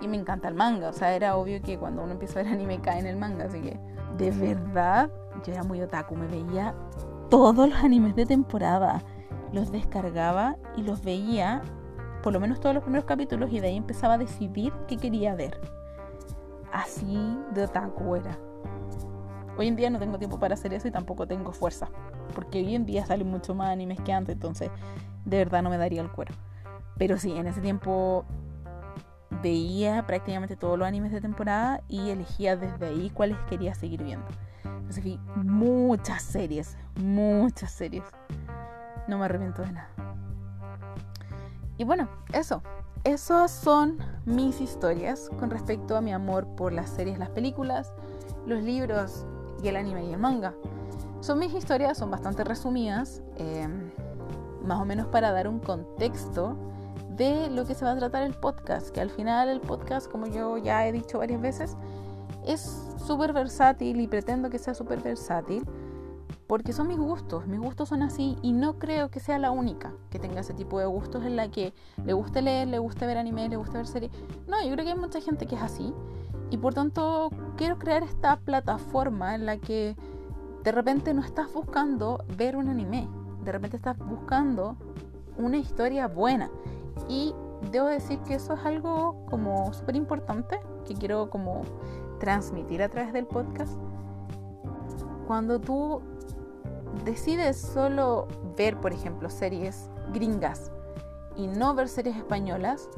y 0.02 0.08
me 0.08 0.18
encanta 0.18 0.48
el 0.48 0.56
manga. 0.56 0.90
O 0.90 0.94
sea, 0.94 1.16
era 1.16 1.36
obvio 1.36 1.62
que 1.62 1.78
cuando 1.78 2.04
uno 2.04 2.14
empieza 2.14 2.40
a 2.40 2.44
ver 2.44 2.54
anime 2.54 2.80
cae 2.80 3.00
en 3.00 3.08
el 3.08 3.18
manga. 3.18 3.46
Así 3.46 3.62
que, 3.62 3.80
de 4.18 4.32
verdad, 4.32 5.10
yo 5.46 5.54
era 5.54 5.64
muy 5.64 5.82
otaku. 5.82 6.16
Me 6.16 6.28
veía 6.28 6.76
todos 7.30 7.70
los 7.70 7.84
animes 7.84 8.16
de 8.16 8.26
temporada. 8.26 9.02
Los 9.52 9.72
descargaba 9.72 10.58
y 10.76 10.84
los 10.84 11.04
veía 11.04 11.62
por 12.22 12.34
lo 12.34 12.40
menos 12.40 12.60
todos 12.60 12.76
los 12.76 12.84
primeros 12.84 13.06
capítulos 13.06 13.52
y 13.52 13.60
de 13.60 13.68
ahí 13.68 13.78
empezaba 13.78 14.16
a 14.16 14.18
decidir 14.18 14.74
qué 14.88 14.98
quería 14.98 15.36
ver. 15.36 15.60
Así 16.72 17.38
de 17.54 17.64
otaku 17.64 18.16
era. 18.16 18.38
Hoy 19.58 19.68
en 19.68 19.76
día 19.76 19.90
no 19.90 20.00
tengo 20.00 20.18
tiempo 20.18 20.40
para 20.40 20.54
hacer 20.54 20.74
eso 20.74 20.88
y 20.88 20.92
tampoco 20.92 21.28
tengo 21.28 21.52
fuerza, 21.52 21.90
porque 22.34 22.60
hoy 22.60 22.76
en 22.76 22.86
día 22.86 23.06
salen 23.06 23.30
mucho 23.30 23.54
más 23.54 23.70
animes 23.70 24.00
que 24.00 24.14
antes, 24.14 24.36
entonces 24.36 24.70
de 25.26 25.38
verdad 25.38 25.62
no 25.62 25.70
me 25.70 25.78
daría 25.78 26.02
el 26.02 26.10
cuero. 26.10 26.34
Pero 27.00 27.18
sí, 27.18 27.32
en 27.32 27.48
ese 27.48 27.62
tiempo 27.62 28.26
veía 29.42 30.06
prácticamente 30.06 30.56
todos 30.56 30.78
los 30.78 30.88
animes 30.88 31.12
de 31.14 31.22
temporada 31.22 31.82
y 31.88 32.10
elegía 32.10 32.58
desde 32.58 32.88
ahí 32.88 33.10
cuáles 33.10 33.38
quería 33.50 33.74
seguir 33.74 34.04
viendo. 34.04 34.28
Entonces 34.66 35.04
vi 35.04 35.20
muchas 35.36 36.22
series, 36.22 36.78
muchas 36.96 37.72
series. 37.72 38.04
No 39.08 39.18
me 39.18 39.26
arrepiento 39.26 39.62
de 39.62 39.72
nada. 39.72 39.90
Y 41.78 41.86
bueno, 41.86 42.10
eso. 42.34 42.62
Esas 43.06 43.50
son 43.50 43.98
mis 44.26 44.60
historias 44.60 45.30
con 45.40 45.50
respecto 45.50 45.96
a 45.96 46.02
mi 46.02 46.12
amor 46.12 46.46
por 46.58 46.74
las 46.74 46.90
series, 46.90 47.18
las 47.18 47.30
películas, 47.30 47.94
los 48.46 48.62
libros 48.62 49.26
y 49.64 49.70
el 49.70 49.78
anime 49.78 50.04
y 50.04 50.12
el 50.12 50.20
manga. 50.20 50.54
Son 51.22 51.40
mis 51.40 51.54
historias, 51.54 51.98
son 51.98 52.12
bastante 52.12 52.44
resumidas, 52.44 53.22
em, 53.38 53.92
más 54.66 54.82
o 54.82 54.86
menos 54.86 55.08
para 55.08 55.32
dar 55.32 55.48
un 55.48 55.60
contexto 55.60 56.58
de 57.20 57.50
lo 57.50 57.66
que 57.66 57.76
se 57.76 57.84
va 57.84 57.92
a 57.92 57.98
tratar 57.98 58.24
el 58.24 58.34
podcast, 58.34 58.90
que 58.92 59.02
al 59.02 59.10
final 59.10 59.50
el 59.50 59.60
podcast, 59.60 60.10
como 60.10 60.26
yo 60.26 60.58
ya 60.58 60.88
he 60.88 60.94
dicho 60.94 61.20
varias 61.20 61.42
veces, 61.42 61.76
es 62.48 62.62
súper 63.06 63.34
versátil 63.34 64.00
y 64.00 64.08
pretendo 64.08 64.50
que 64.50 64.58
sea 64.58 64.74
súper 64.74 65.02
versátil 65.02 65.66
porque 66.48 66.72
son 66.72 66.88
mis 66.88 66.98
gustos, 66.98 67.46
mis 67.46 67.60
gustos 67.60 67.90
son 67.90 68.04
así 68.04 68.38
y 68.42 68.54
no 68.54 68.80
creo 68.80 69.12
que 69.12 69.20
sea 69.20 69.38
la 69.38 69.52
única 69.52 69.94
que 70.10 70.18
tenga 70.18 70.40
ese 70.40 70.54
tipo 70.54 70.80
de 70.80 70.86
gustos 70.86 71.26
en 71.26 71.36
la 71.36 71.52
que 71.52 71.74
le 72.06 72.14
guste 72.14 72.42
leer, 72.42 72.70
le 72.70 72.80
guste 72.80 73.06
ver 73.06 73.18
anime, 73.18 73.50
le 73.50 73.58
guste 73.58 73.78
ver 73.78 73.86
series. 73.86 74.12
No, 74.48 74.64
yo 74.64 74.72
creo 74.72 74.86
que 74.86 74.94
hay 74.94 74.98
mucha 74.98 75.20
gente 75.20 75.46
que 75.46 75.56
es 75.56 75.62
así 75.62 75.94
y 76.50 76.58
por 76.58 76.74
tanto 76.74 77.32
quiero 77.58 77.78
crear 77.78 78.02
esta 78.02 78.40
plataforma 78.40 79.36
en 79.36 79.46
la 79.46 79.58
que 79.58 79.98
de 80.64 80.72
repente 80.72 81.14
no 81.14 81.22
estás 81.22 81.52
buscando 81.52 82.24
ver 82.38 82.56
un 82.56 82.70
anime, 82.70 83.10
de 83.44 83.52
repente 83.52 83.76
estás 83.76 83.98
buscando 83.98 84.78
una 85.38 85.58
historia 85.58 86.08
buena 86.08 86.50
y 87.08 87.34
debo 87.72 87.88
decir 87.88 88.20
que 88.20 88.36
eso 88.36 88.54
es 88.54 88.66
algo 88.66 89.26
como 89.30 89.74
súper 89.74 89.96
importante 89.96 90.60
que 90.86 90.94
quiero 90.94 91.30
como 91.30 91.62
transmitir 92.20 92.82
a 92.82 92.90
través 92.90 93.14
del 93.14 93.26
podcast. 93.26 93.78
Cuando 95.28 95.60
tú 95.60 96.02
decides 97.06 97.58
solo 97.58 98.28
ver, 98.58 98.80
por 98.80 98.94
ejemplo, 98.94 99.30
series 99.30 99.90
gringas 100.14 100.72
y 101.36 101.48
no 101.48 101.74
ver 101.76 101.88
series 101.88 102.18
españolas, 102.18 102.90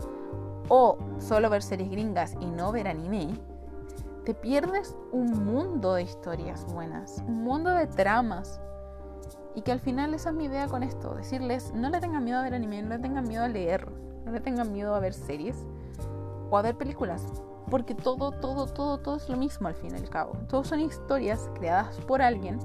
o 0.69 0.97
solo 1.19 1.49
ver 1.49 1.61
series 1.61 1.89
gringas 1.91 2.35
y 2.39 2.45
no 2.45 2.71
ver 2.71 2.87
anime, 2.87 3.37
te 4.25 4.33
pierdes 4.33 4.95
un 5.11 5.43
mundo 5.43 5.95
de 5.95 6.03
historias 6.03 6.65
buenas, 6.71 7.21
un 7.27 7.43
mundo 7.43 7.71
de 7.71 7.87
tramas. 7.87 8.61
Y 9.55 9.61
que 9.61 9.71
al 9.71 9.79
final 9.79 10.13
esa 10.13 10.29
es 10.29 10.35
mi 10.35 10.45
idea 10.45 10.67
con 10.67 10.83
esto, 10.83 11.13
decirles, 11.13 11.73
no 11.73 11.89
le 11.89 11.99
tengan 11.99 12.23
miedo 12.23 12.39
a 12.39 12.43
ver 12.43 12.53
anime, 12.53 12.81
no 12.83 12.89
le 12.89 12.99
tengan 12.99 13.27
miedo 13.27 13.43
a 13.43 13.47
leer, 13.47 13.91
no 14.25 14.31
le 14.31 14.39
tengan 14.39 14.71
miedo 14.71 14.95
a 14.95 14.99
ver 14.99 15.13
series 15.13 15.65
o 16.49 16.57
a 16.57 16.61
ver 16.61 16.77
películas, 16.77 17.25
porque 17.69 17.95
todo, 17.95 18.31
todo, 18.31 18.67
todo, 18.67 18.99
todo 18.99 19.17
es 19.17 19.27
lo 19.29 19.37
mismo 19.37 19.67
al 19.67 19.75
fin 19.75 19.91
y 19.91 19.97
al 19.97 20.09
cabo. 20.09 20.33
Todos 20.47 20.67
son 20.67 20.79
historias 20.79 21.49
creadas 21.55 21.99
por 22.01 22.21
alguien 22.21 22.59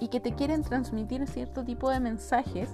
y 0.00 0.08
que 0.08 0.20
te 0.20 0.34
quieren 0.34 0.62
transmitir 0.62 1.26
cierto 1.26 1.64
tipo 1.64 1.90
de 1.90 2.00
mensajes 2.00 2.70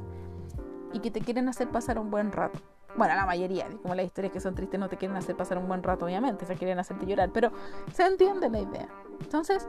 y 0.92 1.00
que 1.00 1.10
te 1.10 1.20
quieren 1.20 1.48
hacer 1.48 1.70
pasar 1.70 1.98
un 1.98 2.10
buen 2.10 2.32
rato. 2.32 2.58
Bueno, 2.96 3.14
la 3.14 3.24
mayoría, 3.24 3.68
como 3.82 3.94
las 3.94 4.06
historias 4.06 4.32
que 4.32 4.40
son 4.40 4.54
tristes 4.54 4.80
no 4.80 4.88
te 4.88 4.96
quieren 4.96 5.16
hacer 5.16 5.36
pasar 5.36 5.58
un 5.58 5.68
buen 5.68 5.82
rato, 5.82 6.06
obviamente, 6.06 6.44
se 6.44 6.56
quieren 6.56 6.78
hacerte 6.78 7.06
llorar, 7.06 7.30
pero 7.32 7.52
se 7.92 8.04
entiende 8.04 8.50
la 8.50 8.60
idea. 8.60 8.88
Entonces, 9.20 9.66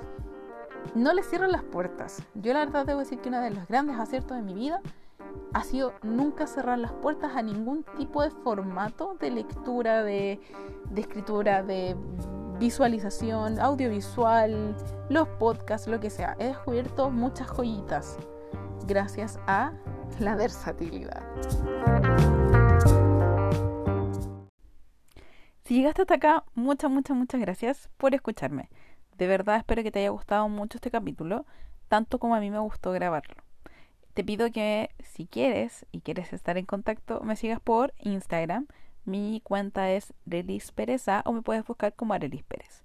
no 0.96 1.14
le 1.14 1.24
cierren 1.24 1.52
las 1.52 1.64
puertas. 1.64 2.24
Yo 2.36 2.54
la 2.54 2.66
verdad 2.66 2.86
debo 2.86 3.00
decir 3.00 3.20
que 3.20 3.30
uno 3.30 3.42
de 3.42 3.52
los 3.52 3.68
grandes 3.68 3.98
aciertos 3.98 4.38
de 4.38 4.44
mi 4.44 4.54
vida 4.54 4.82
ha 5.54 5.64
sido 5.64 5.94
nunca 6.02 6.48
cerrar 6.48 6.80
las 6.80 6.92
puertas 6.94 7.36
a 7.36 7.42
ningún 7.42 7.84
tipo 7.98 8.22
de 8.24 8.32
formato 8.32 9.16
de 9.20 9.32
lectura, 9.32 10.04
de, 10.04 10.40
de 10.90 11.02
escritura, 11.02 11.64
de 11.64 11.96
visualización, 12.60 13.60
audiovisual, 13.60 14.76
los 15.10 15.28
podcasts, 15.28 15.88
lo 15.88 16.00
que 16.00 16.10
sea. 16.10 16.36
He 16.40 16.46
descubierto 16.46 17.10
muchas 17.10 17.48
joyitas 17.48 18.18
gracias 18.88 19.40
a 19.48 19.74
la 20.20 20.36
versatilidad. 20.36 21.24
Si 25.66 25.76
llegaste 25.76 26.02
hasta 26.02 26.16
acá, 26.16 26.44
muchas, 26.54 26.92
muchas, 26.92 27.16
muchas 27.16 27.40
gracias 27.40 27.90
por 27.98 28.14
escucharme. 28.14 28.70
De 29.22 29.28
verdad 29.28 29.58
espero 29.58 29.84
que 29.84 29.92
te 29.92 30.00
haya 30.00 30.10
gustado 30.10 30.50
mucho 30.50 30.80
este 30.80 30.90
capítulo, 30.90 31.46
tanto 31.90 32.18
como 32.18 32.34
a 32.34 32.40
mí 32.40 32.50
me 32.50 32.58
gustó 32.58 32.92
grabarlo. 32.92 33.36
Te 34.16 34.24
pido 34.24 34.52
que 34.52 34.90
si 35.04 35.28
quieres 35.28 35.86
y 35.92 36.02
quieres 36.02 36.34
estar 36.34 36.58
en 36.58 36.66
contacto, 36.66 37.22
me 37.22 37.36
sigas 37.36 37.60
por 37.60 37.94
Instagram 38.00 38.66
mi 39.06 39.40
cuenta 39.44 39.92
es 39.92 40.16
Relis 40.26 40.72
Pereza 40.72 41.22
o 41.26 41.34
me 41.34 41.44
puedes 41.44 41.64
buscar 41.64 41.94
como 41.94 42.16
Arelis 42.16 42.42
Pérez. 42.42 42.84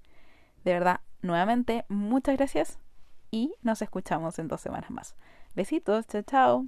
De 0.62 0.74
verdad, 0.74 1.00
Nuevamente, 1.22 1.86
muchas 1.88 2.36
gracias 2.36 2.78
y 3.30 3.54
nos 3.62 3.80
escuchamos 3.80 4.38
en 4.38 4.48
dos 4.48 4.60
semanas 4.60 4.90
más. 4.90 5.16
Besitos, 5.54 6.06
chao, 6.06 6.22
chao. 6.22 6.66